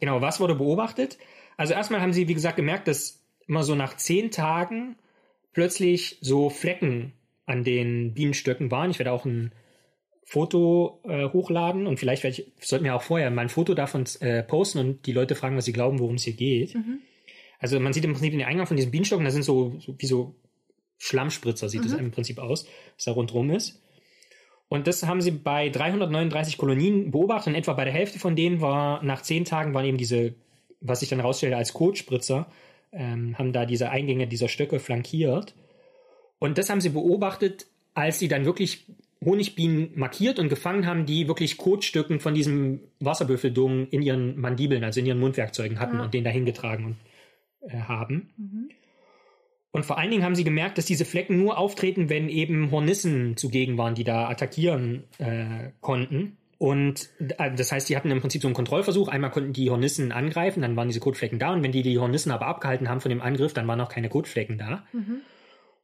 [0.00, 1.18] Genau, was wurde beobachtet?
[1.56, 4.96] Also erstmal haben sie, wie gesagt, gemerkt, dass immer so nach zehn Tagen
[5.52, 7.12] plötzlich so Flecken
[7.46, 8.90] an den Bienenstöcken waren.
[8.90, 9.52] Ich werde auch ein
[10.30, 14.04] Foto äh, hochladen und vielleicht werde ich, sollten wir auch vorher mal ein Foto davon
[14.20, 16.74] äh, posten und die Leute fragen, was sie glauben, worum es hier geht.
[17.58, 19.94] Also man sieht im Prinzip den Eingang von diesem Bienenstock und da sind so, so
[19.96, 20.34] wie so
[20.98, 23.80] Schlammspritzer, sieht es im Prinzip aus, was da rundherum ist.
[24.68, 28.60] Und das haben sie bei 339 Kolonien beobachtet und etwa bei der Hälfte von denen
[28.60, 30.34] war, nach zehn Tagen waren eben diese,
[30.82, 32.52] was sich dann herausstellte als Kotspritzer,
[32.92, 35.54] ähm, haben da diese Eingänge dieser Stöcke flankiert.
[36.38, 38.84] Und das haben sie beobachtet, als sie dann wirklich
[39.24, 45.00] Honigbienen markiert und gefangen haben, die wirklich Kotstücken von diesem Wasserbüffeldungen in ihren Mandibeln, also
[45.00, 46.04] in ihren Mundwerkzeugen hatten Ja.
[46.04, 48.30] und den dahin getragen und, äh, haben.
[49.72, 53.36] Und vor allen Dingen haben sie gemerkt, dass diese Flecken nur auftreten, wenn eben Hornissen
[53.36, 56.36] zugegen waren, die da attackieren äh, konnten.
[56.58, 59.08] Und äh, das heißt, die hatten im Prinzip so einen Kontrollversuch.
[59.08, 61.52] Einmal konnten die Hornissen angreifen, dann waren diese Kotflecken da.
[61.52, 64.08] Und wenn die die Hornissen aber abgehalten haben von dem Angriff, dann waren auch keine
[64.08, 64.84] Kotflecken da.
[64.92, 65.20] Mhm.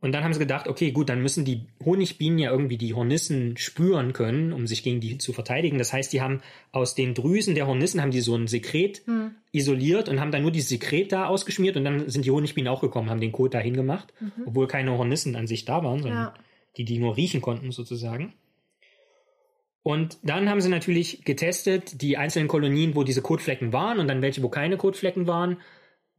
[0.04, 3.56] Und dann haben sie gedacht, okay, gut, dann müssen die Honigbienen ja irgendwie die Hornissen
[3.56, 5.78] spüren können, um sich gegen die zu verteidigen.
[5.78, 9.30] Das heißt, die haben aus den Drüsen der Hornissen haben die so ein Sekret Hm.
[9.50, 12.82] isoliert und haben dann nur dieses Sekret da ausgeschmiert und dann sind die Honigbienen auch
[12.82, 14.12] gekommen, haben den Kot da hingemacht,
[14.44, 16.24] obwohl keine Hornissen an sich da waren, sondern Mhm.
[16.26, 16.34] Ja.
[16.76, 18.34] die die nur riechen konnten sozusagen.
[19.82, 24.22] Und dann haben sie natürlich getestet, die einzelnen Kolonien, wo diese Kotflecken waren und dann
[24.22, 25.58] welche, wo keine Kotflecken waren,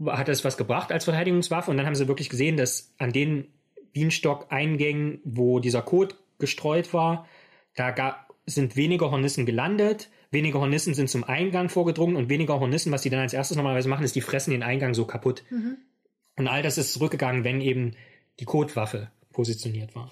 [0.07, 1.69] hat das was gebracht als Verteidigungswaffe.
[1.71, 3.47] Und dann haben sie wirklich gesehen, dass an den
[3.95, 7.27] Bienenstock-Eingängen, wo dieser Kot gestreut war,
[7.75, 12.91] da ga- sind weniger Hornissen gelandet, weniger Hornissen sind zum Eingang vorgedrungen und weniger Hornissen,
[12.91, 15.43] was die dann als erstes normalerweise machen, ist, die fressen den Eingang so kaputt.
[15.49, 15.77] Mhm.
[16.37, 17.95] Und all das ist zurückgegangen, wenn eben
[18.39, 20.11] die Kotwaffe positioniert war.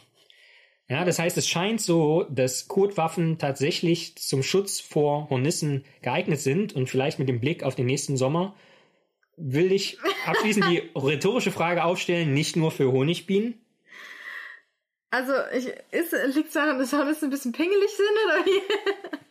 [0.89, 6.73] Ja, das heißt, es scheint so, dass Kotwaffen tatsächlich zum Schutz vor Hornissen geeignet sind
[6.73, 8.55] und vielleicht mit dem Blick auf den nächsten Sommer
[9.35, 13.55] will ich abschließend die rhetorische Frage aufstellen, nicht nur für Honigbienen.
[15.13, 18.61] Also, ich, ist, liegt daran, dass Hornissen ein bisschen pingelig sind oder wie?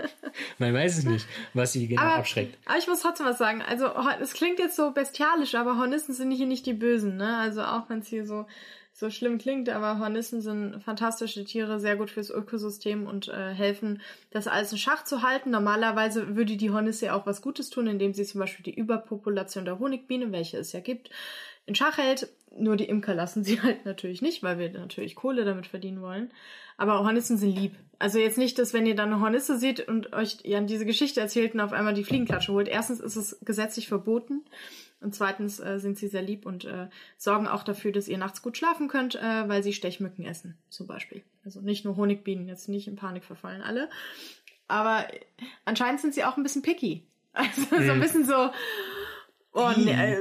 [0.59, 2.57] Man weiß es nicht, was sie genau Aber- abschreckt.
[2.67, 3.63] Aber ich muss trotzdem was sagen.
[3.63, 3.87] Also,
[4.21, 7.37] es klingt jetzt so bestialisch, aber Hornissen sind hier nicht die Bösen, ne?
[7.39, 8.47] Also, auch wenn es hier so,
[8.93, 14.01] so schlimm klingt, aber Hornissen sind fantastische Tiere, sehr gut fürs Ökosystem und äh, helfen,
[14.31, 15.51] das alles in Schach zu halten.
[15.51, 19.65] Normalerweise würde die Hornisse ja auch was Gutes tun, indem sie zum Beispiel die Überpopulation
[19.65, 21.11] der Honigbiene, welche es ja gibt,
[21.67, 22.29] in Schach hält.
[22.57, 26.31] Nur die Imker lassen sie halt natürlich nicht, weil wir natürlich Kohle damit verdienen wollen.
[26.77, 27.75] Aber Hornissen sind lieb.
[27.99, 31.21] Also jetzt nicht, dass wenn ihr dann eine Hornisse seht und euch ja diese Geschichte
[31.21, 32.67] erzählt und auf einmal die Fliegenklatsche holt.
[32.69, 34.43] Erstens ist es gesetzlich verboten
[35.01, 38.43] und zweitens äh, sind sie sehr lieb und äh, sorgen auch dafür, dass ihr nachts
[38.43, 41.23] gut schlafen könnt, äh, weil sie Stechmücken essen zum Beispiel.
[41.45, 43.89] Also nicht nur Honigbienen, jetzt nicht in Panik verfallen alle.
[44.67, 45.07] Aber
[45.65, 47.07] anscheinend sind sie auch ein bisschen picky.
[47.35, 48.01] Also so ein Mhm.
[48.03, 48.51] bisschen so,
[49.53, 50.17] oh nee, äh,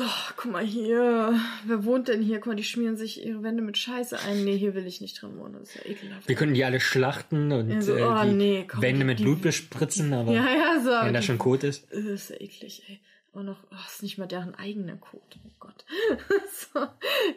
[0.00, 2.38] oh, guck mal hier, wer wohnt denn hier?
[2.38, 4.44] Guck mal, die schmieren sich ihre Wände mit Scheiße ein.
[4.44, 6.28] Nee, hier will ich nicht drin wohnen, das ist ja ekelhaft.
[6.28, 9.18] Wir können die alle schlachten und Ja, so, äh, oh, die nee, komm, Wände mit
[9.18, 10.90] die- Blut bespritzen, aber ja, ja, so.
[11.06, 11.92] wenn da schon Kot ist.
[11.92, 13.00] Äh, ist ja eklig, ey.
[13.34, 15.36] Auch noch, oh, ist nicht mal deren eigener Code.
[15.46, 15.86] Oh Gott.
[16.74, 16.86] so.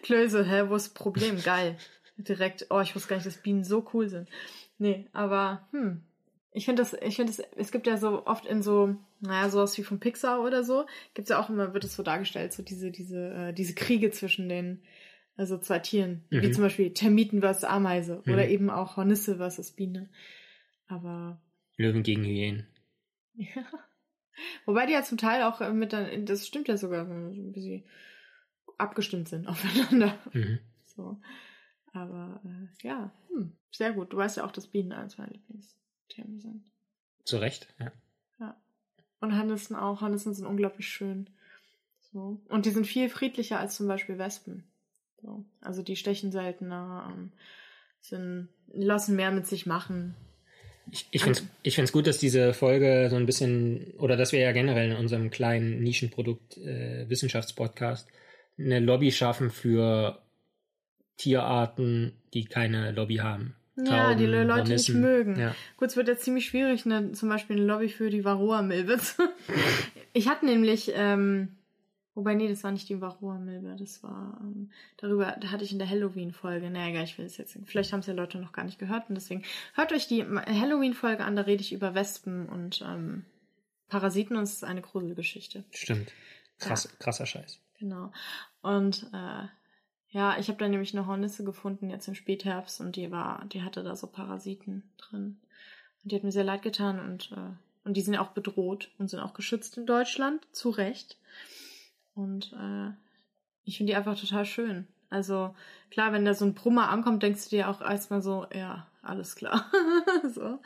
[0.04, 1.42] Klöße, hä, wo ist das Problem?
[1.42, 1.78] Geil.
[2.18, 4.28] Direkt, oh, ich wusste gar nicht, dass Bienen so cool sind.
[4.78, 6.02] Nee, aber, hm.
[6.56, 9.78] Ich finde das, ich finde das, es gibt ja so oft in so, naja, sowas
[9.78, 12.92] wie von Pixar oder so, gibt's ja auch immer, wird es so dargestellt, so diese,
[12.92, 14.82] diese, äh, diese Kriege zwischen den,
[15.36, 16.24] also zwei Tieren.
[16.30, 16.54] Wie Mhm.
[16.54, 18.22] zum Beispiel Termiten versus Ameise.
[18.26, 18.34] Mhm.
[18.34, 20.10] Oder eben auch Hornisse versus Biene.
[20.88, 21.42] Aber,
[21.78, 22.68] Löwen gegen Hyänen.
[23.36, 23.66] ja.
[24.66, 27.84] Wobei die ja zum Teil auch äh, mit dann, das stimmt ja sogar, ein bisschen
[28.78, 30.18] abgestimmt sind aufeinander.
[30.34, 30.60] Mhm.
[30.96, 31.20] So.
[31.94, 34.14] Aber äh, ja, hm, sehr gut.
[34.14, 35.34] Du weißt ja auch, dass Bienen eins meiner
[36.16, 36.72] Lieblingsthemen sind.
[37.24, 37.92] Zu Recht, ja.
[39.22, 40.02] Und Hornissen auch.
[40.02, 41.30] Hornissen sind unglaublich schön.
[42.12, 42.40] So.
[42.50, 44.64] Und die sind viel friedlicher als zum Beispiel Wespen.
[45.22, 45.46] So.
[45.62, 47.32] Also die stechen seltener, ähm,
[48.02, 50.16] sind, lassen mehr mit sich machen.
[50.92, 54.32] Ich, ich finde es ich find's gut, dass diese Folge so ein bisschen, oder dass
[54.32, 58.08] wir ja generell in unserem kleinen Nischenprodukt äh, Wissenschaftspodcast
[58.60, 60.22] eine Lobby schaffen für
[61.18, 63.56] Tierarten, die keine Lobby haben.
[63.78, 65.02] Ja, die Le- Leute nicht Hornissen.
[65.02, 65.40] mögen.
[65.40, 65.56] Ja.
[65.78, 68.98] Gut, es wird jetzt ziemlich schwierig, ne, zum Beispiel eine Lobby für die Varroa-Milbe.
[69.00, 69.24] zu-
[70.14, 71.58] ich hatte nämlich, ähm,
[72.14, 75.80] wobei, nee, das war nicht die Varroa-Milbe, das war, ähm, darüber, da hatte ich in
[75.80, 78.64] der Halloween-Folge, naja, egal, ich will es jetzt, vielleicht haben es ja Leute noch gar
[78.64, 82.82] nicht gehört und deswegen hört euch die Halloween-Folge an, da rede ich über Wespen und
[82.88, 83.26] ähm,
[83.90, 85.66] Parasiten und es ist eine Gruselgeschichte.
[85.72, 86.12] Stimmt.
[86.60, 87.60] Krass, Krasser Scheiß.
[87.78, 88.14] Genau.
[88.62, 89.48] Und äh,
[90.16, 93.64] ja, ich habe da nämlich eine Hornisse gefunden jetzt im Spätherbst und die war, die
[93.64, 95.38] hatte da so Parasiten drin.
[96.04, 99.10] Und die hat mir sehr leid getan und äh, und die sind auch bedroht und
[99.10, 101.18] sind auch geschützt in Deutschland, zu Recht.
[102.16, 102.90] Und äh,
[103.64, 104.88] ich finde die einfach total schön.
[105.12, 105.56] Also
[105.92, 109.36] klar, wenn da so ein Brummer ankommt, denkst du dir auch erstmal so, ja, alles
[109.36, 109.72] klar.
[110.34, 110.60] so.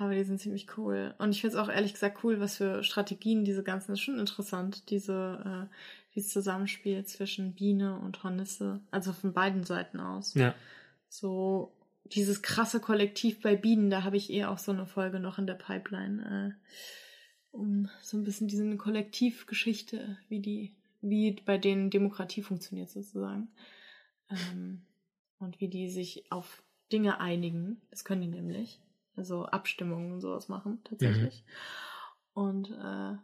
[0.00, 1.14] Aber die sind ziemlich cool.
[1.18, 4.18] Und ich finde es auch ehrlich gesagt cool, was für Strategien diese ganzen, ist schon
[4.18, 5.74] interessant, diese, äh,
[6.14, 10.32] dieses Zusammenspiel zwischen Biene und Hornisse, also von beiden Seiten aus.
[10.32, 10.54] Ja.
[11.10, 15.38] So dieses krasse Kollektiv bei Bienen, da habe ich eh auch so eine Folge noch
[15.38, 16.74] in der Pipeline, äh,
[17.50, 23.48] um so ein bisschen diese Kollektivgeschichte, wie die, wie bei denen Demokratie funktioniert sozusagen.
[24.30, 24.80] Ähm,
[25.40, 27.82] und wie die sich auf Dinge einigen.
[27.90, 28.80] Das können die nämlich.
[29.20, 31.44] Also Abstimmungen und sowas machen, tatsächlich.
[32.32, 33.18] Und äh,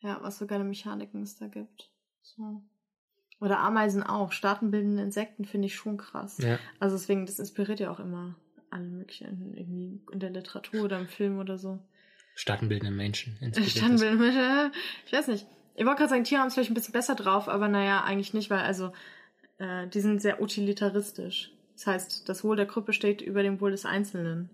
[0.00, 1.90] ja, was für geile Mechaniken es da gibt.
[2.20, 2.62] So.
[3.40, 4.30] Oder Ameisen auch.
[4.30, 6.36] Staatenbildende Insekten finde ich schon krass.
[6.36, 6.58] Ja.
[6.80, 8.36] Also deswegen, das inspiriert ja auch immer
[8.68, 11.78] alle möglichen, irgendwie in der Literatur oder im Film oder so.
[12.34, 13.38] Staatenbildende Menschen.
[13.54, 14.72] Staatenbildende Menschen,
[15.06, 15.46] ich weiß nicht.
[15.76, 18.34] Ich wollte gerade sagen, Tiere haben es vielleicht ein bisschen besser drauf, aber naja, eigentlich
[18.34, 18.92] nicht, weil also
[19.56, 21.56] äh, die sind sehr utilitaristisch.
[21.74, 24.50] Das heißt, das Wohl der Gruppe steht über dem Wohl des Einzelnen.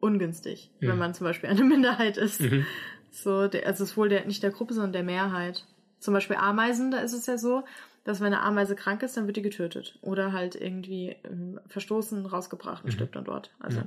[0.00, 0.88] Ungünstig, mhm.
[0.88, 2.40] wenn man zum Beispiel eine Minderheit ist.
[2.40, 2.66] Mhm.
[3.10, 5.66] So, der, also das Wohl der, nicht der Gruppe, sondern der Mehrheit.
[5.98, 7.64] Zum Beispiel Ameisen, da ist es ja so,
[8.04, 9.98] dass wenn eine Ameise krank ist, dann wird die getötet.
[10.02, 12.94] Oder halt irgendwie ähm, verstoßen, rausgebracht und mhm.
[12.94, 13.50] stirbt dann dort.
[13.58, 13.86] Also, ja.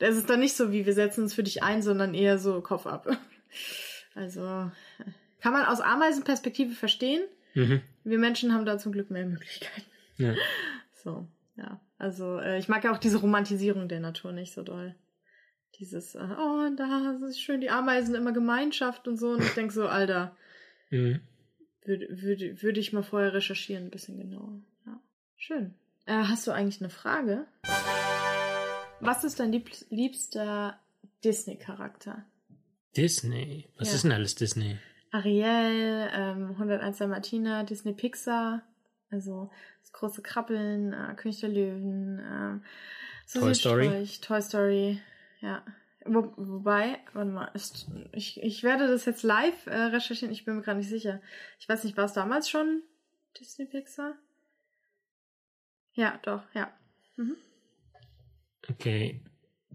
[0.00, 2.38] da ist es dann nicht so, wie wir setzen uns für dich ein, sondern eher
[2.38, 3.06] so Kopf ab.
[4.14, 4.70] Also,
[5.40, 7.22] kann man aus Ameisenperspektive verstehen.
[7.54, 7.80] Mhm.
[8.04, 9.86] Wir Menschen haben da zum Glück mehr Möglichkeiten.
[10.18, 10.34] Ja.
[10.94, 11.80] So, ja.
[11.98, 14.94] Also, äh, ich mag ja auch diese Romantisierung der Natur nicht so doll.
[15.78, 19.30] Dieses, äh, oh, da ist schön die Ameisen immer Gemeinschaft und so.
[19.30, 20.36] Und ich denke so, Alter,
[20.90, 21.20] mhm.
[21.84, 24.60] Würde, würde, würde ich mal vorher recherchieren, ein bisschen genauer.
[24.86, 25.00] Ja.
[25.36, 25.74] Schön.
[26.06, 27.46] Äh, hast du eigentlich eine Frage?
[29.00, 30.78] Was ist dein lieb liebster
[31.24, 32.24] Disney-Charakter?
[32.96, 33.68] Disney?
[33.78, 33.94] Was ja.
[33.94, 34.78] ist denn alles Disney?
[35.10, 38.62] Ariel, ähm, 101 Martina, Disney Pixar,
[39.10, 44.08] also das große Krabbeln, äh, König der Löwen, äh, Toy Story.
[44.20, 45.00] Toy Story,
[45.42, 45.62] ja.
[46.04, 50.56] Wo, wobei, warte mal, ist, ich, ich werde das jetzt live äh, recherchieren, ich bin
[50.56, 51.20] mir gerade nicht sicher.
[51.60, 52.82] Ich weiß nicht, war es damals schon
[53.38, 54.14] Disney Pixar?
[55.94, 56.72] Ja, doch, ja.
[57.16, 57.36] Mhm.
[58.68, 59.20] Okay.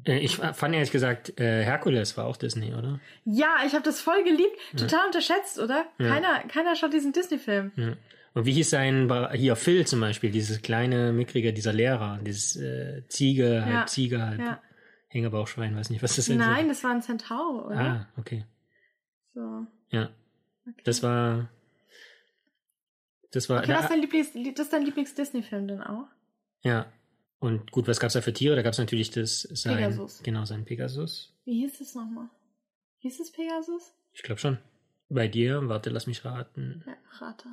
[0.05, 2.99] Äh, ich fand ehrlich gesagt, äh, Herkules war auch Disney, oder?
[3.23, 4.57] Ja, ich habe das voll geliebt.
[4.71, 5.05] Total ja.
[5.05, 5.85] unterschätzt, oder?
[5.97, 6.09] Ja.
[6.09, 7.71] Keiner, keiner schaut diesen Disney-Film.
[7.75, 7.93] Ja.
[8.33, 13.01] Und wie hieß sein, hier Phil zum Beispiel, dieses kleine, mickrige, dieser Lehrer, dieses äh,
[13.07, 14.59] Ziege, halt Ziege halt.
[15.09, 16.35] Hängebauchschwein, weiß nicht, was das ist.
[16.35, 17.79] Nein, das war ein Centaur, oder?
[17.79, 18.45] Ah, okay.
[19.33, 19.65] So.
[19.89, 20.09] Ja.
[20.67, 20.81] Okay.
[20.83, 21.49] Das war.
[23.31, 23.59] Das war.
[23.59, 26.07] Okay, das, ist dein Lieblings, das ist dein Lieblings-Disney-Film dann auch?
[26.61, 26.91] Ja.
[27.39, 28.55] Und gut, was gab's da für Tiere?
[28.55, 30.23] Da gab's natürlich das sein, Pegasus.
[30.23, 31.37] Genau, sein Pegasus.
[31.45, 32.29] Wie hieß es nochmal?
[32.99, 33.93] Hieß es Pegasus?
[34.13, 34.57] Ich glaube schon.
[35.09, 36.83] Bei dir, warte, lass mich raten.
[36.85, 37.45] Ja, rate.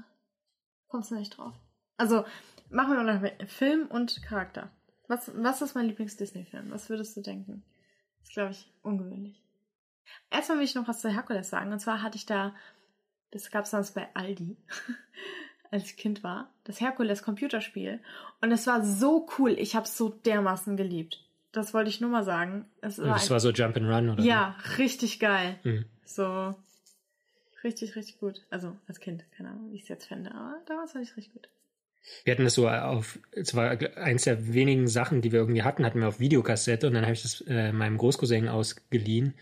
[0.88, 1.54] Kommst du nicht drauf.
[1.96, 2.24] Also,
[2.70, 4.70] machen wir mal noch Film und Charakter.
[5.08, 6.70] Was, was ist mein Lieblings-Disney-Film?
[6.70, 7.62] Was würdest du denken?
[8.20, 9.40] Das ist, glaube ich, ungewöhnlich.
[10.30, 11.72] Erstmal will ich noch was zu Herkules sagen.
[11.72, 12.54] Und zwar hatte ich da,
[13.30, 14.56] das gab es damals bei Aldi,
[15.70, 18.00] als ich Kind war, das Herkules-Computerspiel.
[18.40, 19.52] Und es war so cool.
[19.52, 21.20] Ich habe es so dermaßen geliebt.
[21.52, 22.66] Das wollte ich nur mal sagen.
[22.80, 24.22] Es war, das war so Jump and Run, oder?
[24.22, 24.82] Ja, wie?
[24.82, 25.58] richtig geil.
[25.62, 25.84] Mhm.
[26.04, 26.54] So
[27.62, 28.42] richtig, richtig gut.
[28.50, 31.16] Also als Kind, keine Ahnung, wie ich es jetzt fände, aber damals fand ich es
[31.16, 31.48] richtig gut.
[32.24, 35.84] Wir hatten das so auf, es war eins der wenigen Sachen, die wir irgendwie hatten,
[35.84, 39.34] hatten wir auf Videokassette und dann habe ich das äh, meinem Großcousin ausgeliehen.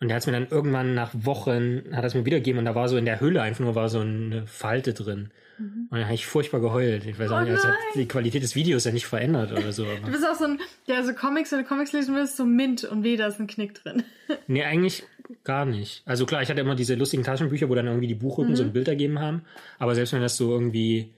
[0.00, 2.74] Und der hat es mir dann irgendwann nach Wochen, hat es mir wiedergegeben und da
[2.74, 5.32] war so in der Hülle einfach nur war so eine Falte drin.
[5.58, 5.88] Mhm.
[5.90, 7.04] Und dann habe ich furchtbar geheult.
[7.04, 9.84] Ich weiß auch oh nicht, hat die Qualität des Videos ja nicht verändert oder so.
[9.84, 12.84] Du bist auch so ein, der so Comics, wenn du Comics lesen willst, so Mint
[12.84, 14.04] und weh, da ist ein Knick drin.
[14.46, 15.02] nee, eigentlich
[15.42, 16.02] gar nicht.
[16.06, 18.56] Also klar, ich hatte immer diese lustigen Taschenbücher, wo dann irgendwie die Buchrücken mhm.
[18.56, 19.42] so ein Bild ergeben haben.
[19.80, 21.10] Aber selbst wenn das so irgendwie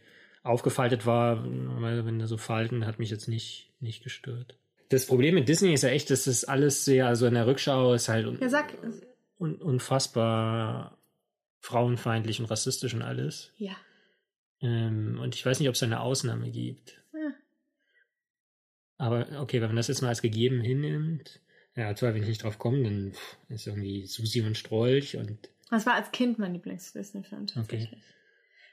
[0.42, 4.59] aufgefaltet war, wenn da so Falten, hat mich jetzt nicht, nicht gestört.
[4.88, 7.94] Das Problem mit Disney ist ja echt, dass das alles sehr, also in der Rückschau
[7.94, 8.74] ist halt ja, sag,
[9.38, 10.98] un, unfassbar
[11.61, 13.53] frauenfeindlich und rassistisch und alles.
[13.59, 13.76] Ja.
[14.61, 17.00] Ähm, und ich weiß nicht, ob es eine Ausnahme gibt.
[17.12, 17.33] Ja.
[18.98, 21.40] Aber okay, wenn man das jetzt mal als gegeben hinnimmt,
[21.76, 23.12] ja, zwar, wenn ich nicht drauf komme, dann
[23.48, 25.48] ist irgendwie Susi und Strolch und.
[25.70, 27.46] Das war als Kind mein Lieblings-Disney-Film.
[27.57, 27.88] Okay.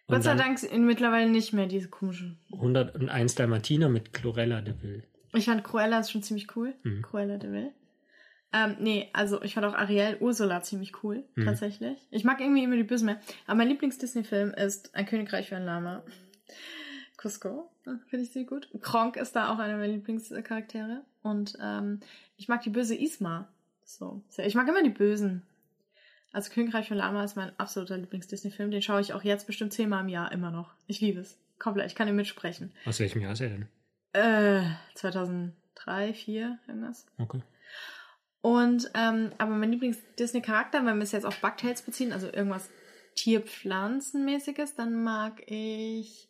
[0.07, 2.39] Gott sei Dank mittlerweile nicht mehr diese komischen.
[2.53, 5.03] 101 Dalmatiner mit Chlorella de Vil.
[5.33, 6.73] Ich fand Cruella ist schon ziemlich cool.
[6.83, 7.01] Mhm.
[7.01, 7.71] Cruella de Vil.
[8.53, 11.45] Ähm, nee, also ich fand auch Ariel Ursula ziemlich cool, mhm.
[11.45, 11.97] tatsächlich.
[12.11, 13.19] Ich mag irgendwie immer die Bösen mehr.
[13.45, 16.03] Aber mein Lieblings-Disney-Film ist Ein Königreich für ein Lama.
[17.17, 18.69] Cusco, finde ich sehr gut.
[18.81, 21.03] Kronk ist da auch einer meiner Lieblingscharaktere.
[21.23, 21.99] Und ähm,
[22.37, 23.49] ich mag die böse Isma.
[23.83, 24.23] So.
[24.37, 25.43] Ich mag immer die Bösen.
[26.37, 28.69] Also Königreich von Lama ist mein absoluter Lieblings-Disney-Film.
[28.69, 30.75] Den schaue ich auch jetzt bestimmt zehnmal im Jahr immer noch.
[30.85, 31.35] Ich liebe es.
[31.57, 31.87] Komplett.
[31.87, 32.71] Ich kann ihn mitsprechen.
[32.85, 33.67] Aus welchem Jahr ist er denn?
[34.13, 34.61] Äh,
[34.93, 37.07] 2003, 2004, irgendwas.
[37.17, 37.41] Okay.
[38.41, 42.69] Und, ähm, aber mein Lieblings-Disney-Charakter, wenn wir es jetzt auf Bugtails beziehen, also irgendwas
[43.15, 46.29] Tier-Pflanzenmäßiges, dann mag ich.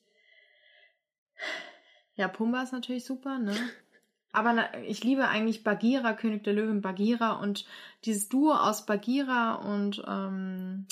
[2.16, 3.53] Ja, Pumba ist natürlich super, ne?
[4.32, 7.65] Aber ich liebe eigentlich Bagheera, König der Löwen, Bagheera und
[8.05, 10.86] dieses Duo aus Bagheera und ähm,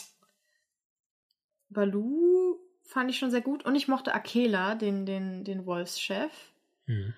[1.69, 3.65] Baloo fand ich schon sehr gut.
[3.65, 6.31] Und ich mochte Akela, den, den, den Wolfschef.
[6.85, 7.13] Mhm.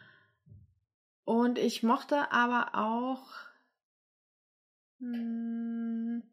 [1.24, 3.28] Und ich mochte aber auch
[4.99, 6.24] mh, hm,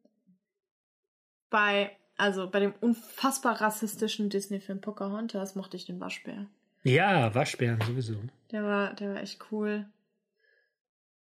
[1.51, 6.47] bei, also bei dem unfassbar rassistischen Disney-Film Pocahontas mochte ich den Waschbär.
[6.85, 8.17] Ja, Waschbären sowieso.
[8.53, 9.87] Der war, der war echt cool.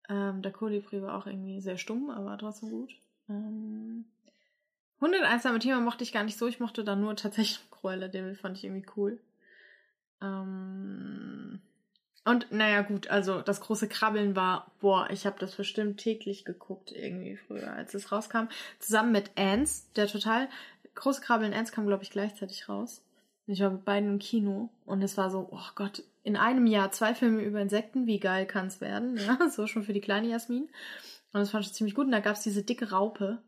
[0.08, 2.94] Ähm, der Kolibri war auch irgendwie sehr stumm, aber trotzdem gut.
[3.28, 4.04] Ähm,
[5.00, 6.46] 101 Thema mochte ich gar nicht so.
[6.46, 9.18] Ich mochte da nur tatsächlich Cruella Devil, fand ich irgendwie cool.
[10.20, 11.60] Ähm,
[12.24, 16.92] und naja, gut, also das große Krabbeln war, boah, ich habe das bestimmt täglich geguckt,
[16.92, 18.48] irgendwie früher, als es rauskam.
[18.78, 20.48] Zusammen mit Ants, der total
[20.94, 23.02] große Krabbeln Ants kam, glaube ich, gleichzeitig raus.
[23.46, 26.90] Ich war mit beiden im Kino und es war so, oh Gott, in einem Jahr
[26.90, 29.16] zwei Filme über Insekten, wie geil kann es werden?
[29.16, 30.64] Ja, so schon für die kleine Jasmin.
[31.32, 32.06] Und das fand ich ziemlich gut.
[32.06, 33.38] Und da gab es diese dicke Raupe,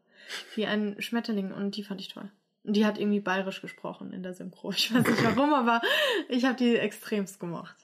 [0.55, 2.31] wie ein Schmetterling und die fand ich toll.
[2.65, 4.71] Und die hat irgendwie bayerisch gesprochen in der Synchro.
[4.71, 5.81] Ich weiß nicht warum, aber
[6.29, 7.77] ich habe die extremst gemocht.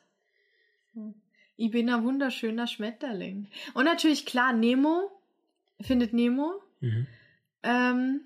[1.56, 3.48] Ich bin ein wunderschöner Schmetterling.
[3.72, 5.10] Und natürlich, klar, Nemo.
[5.80, 6.60] Findet Nemo.
[6.80, 7.06] Mhm.
[7.62, 8.20] Ähm,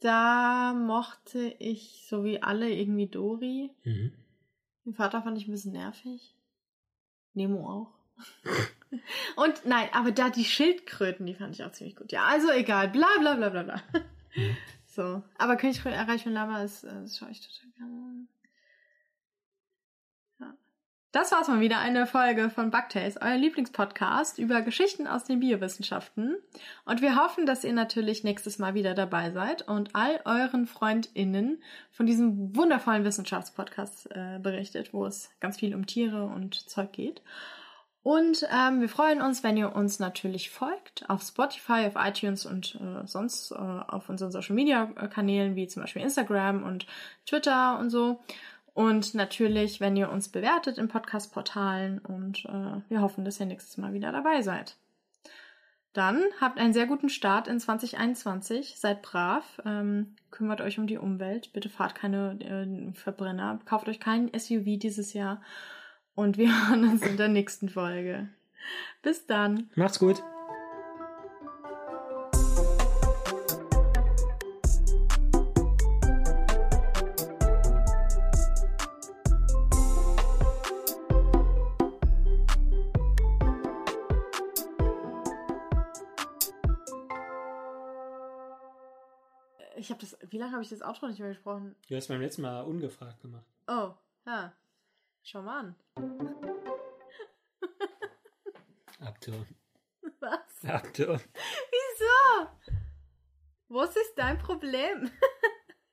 [0.00, 3.70] da mochte ich, so wie alle, irgendwie Dori.
[3.84, 4.12] Mhm.
[4.84, 6.34] Den Vater fand ich ein bisschen nervig.
[7.34, 7.92] Nemo auch.
[9.36, 12.10] Und nein, aber da die Schildkröten, die fand ich auch ziemlich gut.
[12.10, 13.82] Ja, also egal, bla bla bla bla bla.
[14.34, 14.56] Mhm.
[14.86, 18.26] So, aber König Reich von Lama ist, äh, das schaue ich total gerne.
[21.18, 26.36] Das war's mal wieder, eine Folge von Bugtails, euer Lieblingspodcast über Geschichten aus den Biowissenschaften.
[26.84, 31.60] Und wir hoffen, dass ihr natürlich nächstes Mal wieder dabei seid und all euren FreundInnen
[31.90, 37.20] von diesem wundervollen Wissenschaftspodcast äh, berichtet, wo es ganz viel um Tiere und Zeug geht.
[38.04, 42.76] Und ähm, wir freuen uns, wenn ihr uns natürlich folgt auf Spotify, auf iTunes und
[42.76, 46.86] äh, sonst äh, auf unseren Social Media Kanälen wie zum Beispiel Instagram und
[47.26, 48.20] Twitter und so.
[48.78, 53.76] Und natürlich, wenn ihr uns bewertet in Podcast-Portalen und äh, wir hoffen, dass ihr nächstes
[53.76, 54.76] Mal wieder dabei seid.
[55.94, 60.96] Dann habt einen sehr guten Start in 2021, seid brav, ähm, kümmert euch um die
[60.96, 65.42] Umwelt, bitte fahrt keine äh, Verbrenner, kauft euch keinen SUV dieses Jahr
[66.14, 68.28] und wir hören uns in der nächsten Folge.
[69.02, 69.70] Bis dann.
[69.74, 70.22] Macht's gut.
[90.58, 91.76] Habe ich das Outro nicht mehr gesprochen?
[91.88, 93.46] Du hast beim letzten Mal ungefragt gemacht.
[93.68, 93.94] Oh,
[94.26, 94.52] ja.
[95.22, 95.76] Schau mal an.
[98.98, 99.46] Abtur.
[100.20, 100.64] Was?
[100.68, 101.20] Abtur.
[101.70, 102.48] Wieso?
[103.68, 105.08] Was ist dein Problem?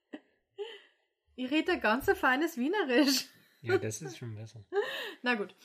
[1.35, 3.27] ich rede ganz feines Wienerisch.
[3.61, 4.65] Ja, das ist schon besser.
[5.21, 5.55] Na gut.